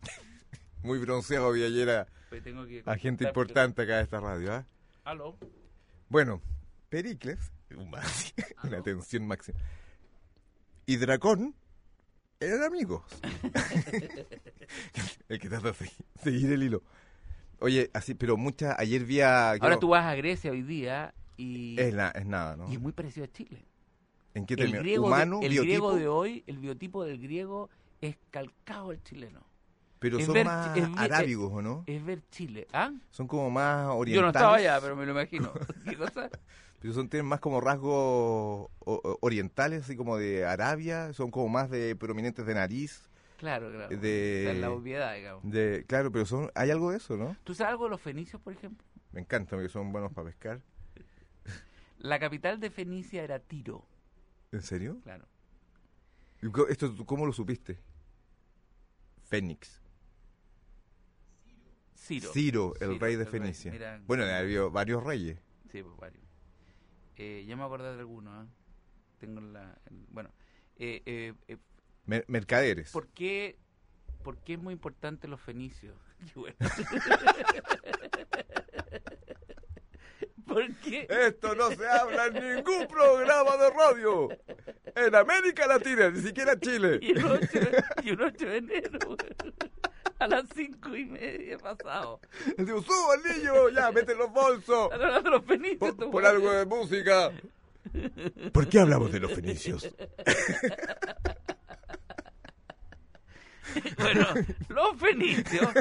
Muy 0.82 0.98
bronceado, 1.00 1.52
Villallera. 1.52 2.06
Pues 2.30 2.42
tengo 2.42 2.64
que 2.64 2.78
Agente 2.86 3.24
contestar, 3.24 3.28
importante 3.28 3.82
acá 3.82 3.96
de 3.98 4.02
esta 4.04 4.20
radio, 4.20 4.54
¿ah? 4.54 4.64
pero- 5.04 5.10
Aló. 5.10 5.36
Bueno, 6.08 6.40
Pericles, 6.88 7.52
una 8.64 8.82
tensión 8.82 9.26
máxima. 9.26 9.58
Y 10.86 10.96
Dracón 10.96 11.54
eran 12.40 12.62
amigos. 12.62 13.02
el 15.28 15.40
que 15.40 15.48
trata 15.48 15.68
de 15.68 15.74
segui- 15.74 16.04
seguir 16.22 16.52
el 16.52 16.62
hilo. 16.62 16.82
Oye, 17.60 17.90
así, 17.92 18.14
pero 18.14 18.36
mucha, 18.36 18.76
ayer 18.78 19.04
vi 19.04 19.20
a... 19.20 19.50
Ahora 19.50 19.58
creo- 19.58 19.78
tú 19.80 19.88
vas 19.88 20.06
a 20.06 20.14
Grecia 20.14 20.50
hoy 20.52 20.62
día 20.62 21.12
y, 21.36 21.78
Es, 21.80 21.92
na- 21.94 22.10
es 22.10 22.26
nada, 22.26 22.56
¿no? 22.56 22.70
y 22.70 22.74
es 22.74 22.80
muy 22.80 22.92
parecido 22.92 23.24
a 23.24 23.32
Chile. 23.32 23.64
¿En 24.34 24.46
qué 24.46 24.54
El 24.54 24.58
término? 24.60 24.80
griego, 24.80 25.02
de- 25.02 25.06
Humano, 25.08 25.40
el 25.42 25.48
biotipo, 25.50 25.62
griego 25.64 25.94
de 25.96 26.08
hoy, 26.08 26.44
el 26.46 26.58
biotipo 26.58 27.04
del 27.04 27.18
griego 27.18 27.68
es 28.00 28.16
calcado 28.30 28.90
al 28.90 29.02
chileno. 29.02 29.40
pero 29.98 30.18
es 30.18 30.26
son 30.26 30.34
ver- 30.34 30.46
más 30.46 30.76
es 30.76 30.88
arábigos, 30.96 31.50
¿o 31.52 31.60
no? 31.60 31.82
Es 31.86 32.04
ver 32.04 32.22
Chile. 32.30 32.68
¿Ah? 32.72 32.92
Son 33.10 33.26
como 33.26 33.50
más 33.50 33.86
orientales. 33.86 34.14
Yo 34.14 34.22
no 34.22 34.28
estaba 34.28 34.56
allá, 34.56 34.80
pero 34.80 34.94
me 34.94 35.04
lo 35.04 35.10
imagino. 35.12 35.52
¿Qué 35.84 35.96
cosa? 35.96 36.30
Pero 36.80 36.94
son, 36.94 37.08
tienen 37.08 37.26
más 37.26 37.40
como 37.40 37.60
rasgos 37.60 38.70
orientales, 39.20 39.82
así 39.84 39.96
como 39.96 40.16
de 40.16 40.44
Arabia, 40.46 41.12
son 41.12 41.30
como 41.30 41.48
más 41.48 41.70
de 41.70 41.96
prominentes 41.96 42.46
de 42.46 42.54
nariz, 42.54 43.08
Claro, 43.36 43.70
claro. 43.70 43.96
De- 43.96 44.56
la 44.58 44.70
obviedad, 44.70 45.14
digamos. 45.14 45.42
de 45.48 45.84
claro, 45.86 46.10
pero 46.10 46.26
son 46.26 46.50
hay 46.56 46.70
algo 46.72 46.90
de 46.90 46.96
eso, 46.96 47.16
¿no? 47.16 47.36
¿Tú 47.44 47.54
sabes 47.54 47.70
algo 47.72 47.84
de 47.84 47.90
los 47.90 48.00
fenicios, 48.00 48.42
por 48.42 48.52
ejemplo? 48.52 48.84
Me 49.12 49.20
encanta 49.20 49.50
porque 49.56 49.68
son 49.68 49.92
buenos 49.92 50.12
para 50.12 50.26
pescar. 50.26 50.60
La 51.98 52.18
capital 52.18 52.58
de 52.60 52.70
Fenicia 52.70 53.22
era 53.22 53.38
Tiro, 53.40 53.84
¿En 54.52 54.62
serio? 54.62 54.98
claro. 55.04 55.24
¿Y 56.42 56.48
co- 56.50 56.68
¿Esto 56.68 56.94
cómo 57.06 57.26
lo 57.26 57.32
supiste? 57.32 57.78
Fénix. 59.24 59.80
Ciro. 61.94 62.32
Ciro, 62.32 62.74
el 62.80 62.88
Ciro, 62.92 62.98
rey 63.00 63.16
de 63.16 63.24
el 63.24 63.30
rey. 63.32 63.40
Fenicia. 63.40 63.72
Mira, 63.72 64.00
bueno, 64.06 64.24
ha 64.24 64.38
habido 64.38 64.70
varios 64.70 65.02
reyes. 65.04 65.38
Sí, 65.70 65.82
pues 65.82 65.96
varios. 65.98 66.24
Eh, 67.18 67.44
ya 67.46 67.56
me 67.56 67.64
acordé 67.64 67.92
de 67.92 67.98
algunos. 67.98 68.32
¿ah? 68.34 68.46
Tengo 69.18 69.40
la. 69.40 69.76
el- 69.90 70.06
bueno, 70.10 70.30
eh, 70.76 71.02
eh, 71.04 71.34
eh, 71.48 71.56
Mer- 72.06 72.24
mercaderes. 72.28 72.90
¿por, 72.92 73.08
qué, 73.08 73.58
¿por 74.22 74.38
qué 74.38 74.54
es 74.54 74.58
muy 74.60 74.72
importante 74.72 75.28
los 75.28 75.40
fenicios? 75.40 75.96
Bueno. 76.34 76.56
¿Por 80.46 80.74
qué? 80.76 81.06
Esto 81.10 81.54
no 81.54 81.70
se 81.70 81.86
habla 81.86 82.26
en 82.26 82.56
ningún 82.56 82.86
programa 82.88 83.56
de 83.58 83.70
radio. 83.70 84.28
En 84.96 85.14
América 85.14 85.66
Latina, 85.66 86.10
ni 86.10 86.22
siquiera 86.22 86.58
Chile. 86.58 86.98
Y 87.02 87.12
un 87.18 87.24
8, 87.32 87.46
y 88.02 88.10
un 88.12 88.22
8 88.22 88.46
de 88.46 88.56
enero, 88.56 88.98
a 90.20 90.26
las 90.26 90.48
cinco 90.54 90.96
y 90.96 91.04
media 91.04 91.58
pasado. 91.58 92.20
Le 92.56 92.64
digo, 92.64 92.82
suba 92.82 93.14
al 93.14 93.38
niño, 93.38 93.68
ya, 93.70 93.92
mete 93.92 94.14
los 94.14 94.30
bolsos. 94.32 94.90
Hablando 94.92 95.22
de 95.22 95.30
los 95.30 95.44
fenicios. 95.44 95.94
Pon 95.94 96.10
güeyes. 96.10 96.30
algo 96.30 96.52
de 96.52 96.66
música. 96.66 97.32
¿Por 98.52 98.68
qué 98.68 98.80
hablamos 98.80 99.12
de 99.12 99.20
los 99.20 99.32
fenicios? 99.32 99.88
Bueno, 103.96 104.26
los 104.68 104.96
fenicios, 104.98 105.72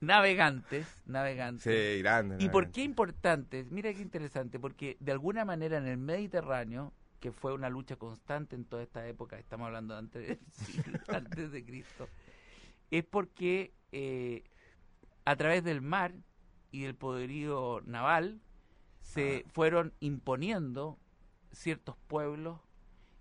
navegantes, 0.00 0.86
navegantes. 1.06 1.62
Sí, 1.62 2.02
grande. 2.02 2.36
¿Y 2.38 2.48
por 2.48 2.70
qué 2.70 2.82
importantes? 2.82 3.70
Mira 3.70 3.94
qué 3.94 4.02
interesante, 4.02 4.58
porque 4.58 4.96
de 5.00 5.12
alguna 5.12 5.44
manera 5.44 5.78
en 5.78 5.86
el 5.86 5.96
Mediterráneo, 5.96 6.92
que 7.18 7.32
fue 7.32 7.54
una 7.54 7.70
lucha 7.70 7.96
constante 7.96 8.56
en 8.56 8.64
toda 8.64 8.82
esta 8.82 9.06
época, 9.06 9.38
estamos 9.38 9.66
hablando 9.66 9.96
antes 9.96 10.26
de, 10.26 10.38
sí, 10.52 10.82
antes 11.08 11.52
de 11.52 11.64
Cristo, 11.64 12.08
es 12.90 13.04
porque 13.04 13.72
eh, 13.92 14.44
a 15.24 15.36
través 15.36 15.62
del 15.64 15.80
mar 15.80 16.14
y 16.72 16.82
del 16.82 16.94
poderío 16.94 17.80
naval 17.84 18.40
se 19.00 19.44
fueron 19.52 19.92
imponiendo 20.00 20.98
ciertos 21.52 21.96
pueblos 22.06 22.60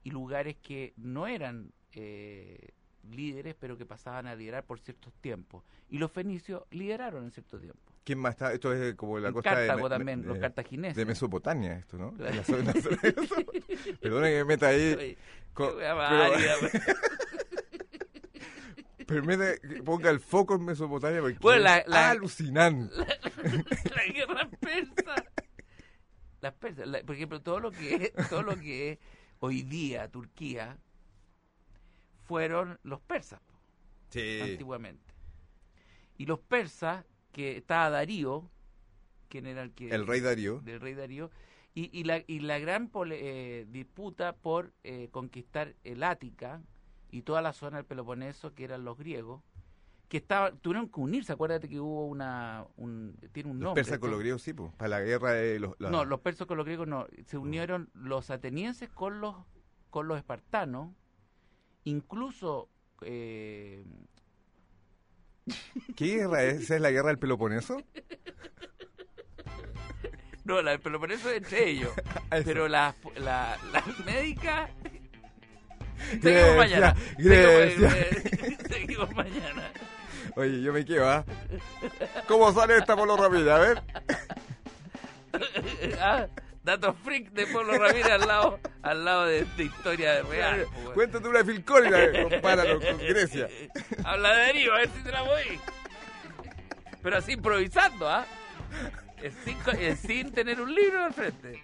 y 0.03 0.11
lugares 0.11 0.55
que 0.57 0.93
no 0.97 1.25
eran 1.27 1.71
eh, 1.93 2.69
líderes, 3.09 3.55
pero 3.59 3.77
que 3.77 3.85
pasaban 3.85 4.27
a 4.27 4.35
liderar 4.35 4.65
por 4.65 4.79
ciertos 4.79 5.13
tiempos. 5.15 5.63
Y 5.89 5.97
los 5.97 6.11
fenicios 6.11 6.63
lideraron 6.69 7.23
en 7.23 7.31
cierto 7.31 7.59
tiempo. 7.59 7.79
¿Quién 8.03 8.19
más 8.19 8.31
está? 8.31 8.53
Esto 8.53 8.73
es 8.73 8.95
como 8.95 9.17
la 9.19 9.29
En 9.29 9.33
costa 9.33 9.57
de, 9.57 9.67
Cartago 9.67 9.89
Me- 9.89 9.95
también, 9.95 10.21
de- 10.21 10.27
los 10.27 10.37
cartagineses. 10.39 10.95
de 10.95 11.05
Mesopotamia, 11.05 11.73
esto, 11.77 11.97
¿no? 11.97 12.13
Claro. 12.13 12.41
Perdona 14.01 14.27
que 14.27 14.35
me 14.37 14.45
meta 14.45 14.67
ahí. 14.67 14.93
Oye, 14.93 15.17
co- 15.53 15.69
qué 15.77 15.83
wea 15.83 15.95
pero- 15.97 16.83
Permite 19.09 19.59
que 19.59 19.83
ponga 19.83 20.09
el 20.11 20.19
foco 20.19 20.55
en 20.55 20.65
Mesopotamia 20.65 21.19
porque 21.21 21.37
Bueno, 21.39 21.63
la- 21.63 21.77
es 21.79 21.87
la- 21.87 22.09
alucinante. 22.11 22.93
la 23.95 24.13
guerra 24.13 24.49
persa. 24.59 25.15
Las 26.41 26.53
persas, 26.53 26.87
la- 26.87 27.01
por 27.03 27.15
ejemplo, 27.15 27.41
todo 27.41 27.59
lo 27.59 27.71
que 27.71 27.95
es, 28.15 28.29
todo 28.29 28.43
lo 28.43 28.55
que 28.55 28.91
es 28.91 28.99
hoy 29.39 29.63
día 29.63 30.07
Turquía 30.09 30.77
fueron 32.25 32.79
los 32.83 32.99
persas 33.01 33.41
Sí. 34.09 34.39
antiguamente. 34.41 35.13
Y 36.17 36.25
los 36.25 36.39
persas, 36.39 37.05
que 37.31 37.57
estaba 37.57 37.89
Darío, 37.89 38.49
quien 39.29 39.45
era 39.47 39.61
el 39.63 39.71
que 39.71 39.89
El 39.89 40.05
rey 40.07 40.19
Darío. 40.19 40.59
del 40.61 40.79
rey 40.81 40.93
Darío, 40.95 41.29
y, 41.75 41.89
y 41.97 42.03
la, 42.03 42.23
y 42.27 42.39
la 42.39 42.57
gran 42.59 42.89
pole- 42.89 43.19
eh, 43.61 43.65
disputa 43.69 44.33
por 44.35 44.73
eh, 44.83 45.09
conquistar 45.11 45.75
el 45.83 46.03
Ática 46.03 46.61
y 47.11 47.23
toda 47.23 47.41
la 47.41 47.53
zona 47.53 47.77
del 47.77 47.85
Peloponeso, 47.85 48.53
que 48.53 48.63
eran 48.65 48.83
los 48.85 48.97
griegos, 48.97 49.41
que 50.07 50.17
estaban, 50.17 50.57
tuvieron 50.59 50.89
que 50.89 50.99
unirse, 50.99 51.33
acuérdate 51.33 51.69
que 51.69 51.79
hubo 51.79 52.07
una, 52.07 52.65
un, 52.77 53.15
tiene 53.31 53.49
un 53.51 53.57
Los 53.59 53.65
nombre. 53.65 53.83
persas 53.83 53.99
con 53.99 54.09
los 54.11 54.19
griegos, 54.19 54.41
sí, 54.41 54.53
pues, 54.53 54.71
para 54.73 54.89
la 54.89 55.01
guerra 55.01 55.33
de 55.33 55.59
los... 55.59 55.75
la- 55.79 55.89
No, 55.91 56.03
los 56.05 56.19
persas 56.21 56.47
con 56.47 56.57
los 56.57 56.65
griegos 56.65 56.87
no, 56.87 57.05
se 57.27 57.37
unieron 57.37 57.89
los 57.93 58.29
atenienses 58.31 58.89
con 58.89 59.21
los, 59.21 59.35
con 59.91 60.07
los 60.07 60.17
espartanos, 60.17 60.91
incluso... 61.83 62.69
eh, 63.01 63.83
¿Qué 65.95 66.05
guerra 66.17 66.43
es? 66.43 66.61
¿Esa 66.61 66.75
es 66.75 66.81
la 66.81 66.91
guerra 66.91 67.07
del 67.09 67.19
Peloponeso? 67.19 67.81
no, 70.43 70.61
la 70.61 70.71
del 70.71 70.79
Peloponeso 70.79 71.29
es 71.29 71.37
entre 71.37 71.69
ellos, 71.69 71.91
pero 72.45 72.67
las 72.67 72.95
la, 73.17 73.57
las 73.71 73.99
médicas... 74.05 74.71
Seguimos 76.21 76.55
mañana. 76.57 76.95
Grecia. 77.17 78.07
Seguimos, 78.69 79.11
mañana. 79.15 79.71
Oye, 80.35 80.61
yo 80.61 80.71
me 80.73 80.85
quedo, 80.85 81.09
¿ah? 81.09 81.25
¿Cómo 82.27 82.51
sale 82.53 82.77
esta 82.77 82.95
polo 82.95 83.17
rápida? 83.17 83.55
A 83.55 83.59
ver. 83.59 83.83
Ah, 86.01 86.25
datos 86.63 86.95
freak 87.03 87.31
de 87.31 87.45
Pablo 87.47 87.77
Ramírez 87.77 88.11
al 88.11 88.27
lado, 88.27 88.59
al 88.81 89.05
lado 89.05 89.25
de, 89.25 89.45
de 89.57 89.63
historia 89.63 90.21
real. 90.23 90.65
pues. 90.83 90.95
Cuéntate 90.95 91.27
una 91.27 91.43
Collins, 91.63 91.95
eh, 91.95 92.27
compáralo 92.29 92.79
con 92.81 92.97
Grecia. 92.97 93.47
Habla 94.03 94.33
de 94.33 94.41
Darío, 94.41 94.73
a 94.73 94.77
ver 94.79 94.89
si 94.89 95.03
te 95.03 95.11
la 95.11 95.21
voy. 95.21 95.59
Pero 97.03 97.17
así 97.17 97.33
improvisando, 97.33 98.09
¿ah? 98.09 98.25
Es 99.21 99.33
sin, 99.45 99.57
es 99.79 99.99
sin 99.99 100.31
tener 100.31 100.59
un 100.59 100.73
libro 100.73 101.05
al 101.05 101.13
frente. 101.13 101.61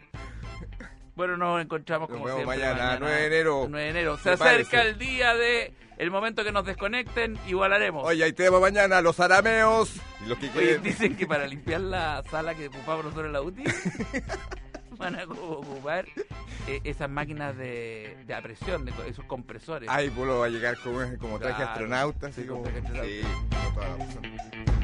Bueno, 1.16 1.38
nos 1.38 1.62
encontramos 1.62 2.10
Nos 2.10 2.18
como 2.18 2.26
vemos 2.36 2.42
siempre 2.44 2.74
mañana, 2.74 2.98
9 3.00 3.16
de 3.16 3.26
enero. 3.28 3.68
9 3.70 3.84
de 3.86 3.90
enero. 3.92 4.18
Se 4.18 4.32
acerca 4.32 4.82
el 4.82 4.98
día 4.98 5.34
de 5.34 5.74
el 5.98 6.12
momento 6.12 6.44
que 6.44 6.52
nos 6.52 6.66
desconecten, 6.66 7.38
igual 7.48 7.72
haremos. 7.72 8.04
Oye, 8.06 8.24
ahí 8.24 8.34
tenemos 8.34 8.60
mañana 8.60 9.00
los 9.02 9.20
arameos. 9.22 9.96
Y 10.26 10.30
los 10.30 10.38
que 10.38 10.48
Oye, 10.50 10.54
quieren... 10.54 10.84
dicen 10.84 11.16
que 11.16 11.26
para 11.26 11.48
limpiar 11.48 11.82
la 11.82 12.22
sala 12.30 12.54
que 12.54 12.68
ocupamos 12.68 13.06
nosotros 13.06 13.28
en 13.28 13.34
la 13.34 13.42
UTI, 13.42 13.64
van 14.98 15.18
a 15.18 15.24
ocupar 15.24 16.06
eh, 16.68 16.82
esas 16.84 17.10
máquinas 17.10 17.56
de, 17.56 18.18
de 18.28 18.42
presión, 18.42 18.84
de 18.84 18.92
co- 18.92 19.04
esos 19.04 19.24
compresores. 19.24 19.88
Ay, 19.90 20.10
Polo 20.10 20.40
va 20.40 20.48
a 20.48 20.50
llegar 20.50 20.78
como, 20.80 21.00
como 21.18 21.40
traje 21.40 21.56
Claro, 21.56 21.72
astronauta. 21.72 22.28
así 22.28 22.42
sí, 22.42 22.48
como, 22.48 22.64
como 22.64 22.74
traje 22.74 22.90
astronauta. 22.98 23.06
sí, 23.08 23.22
con 23.64 23.74
toda 23.74 23.88
la 23.88 23.96
razón. 24.06 24.75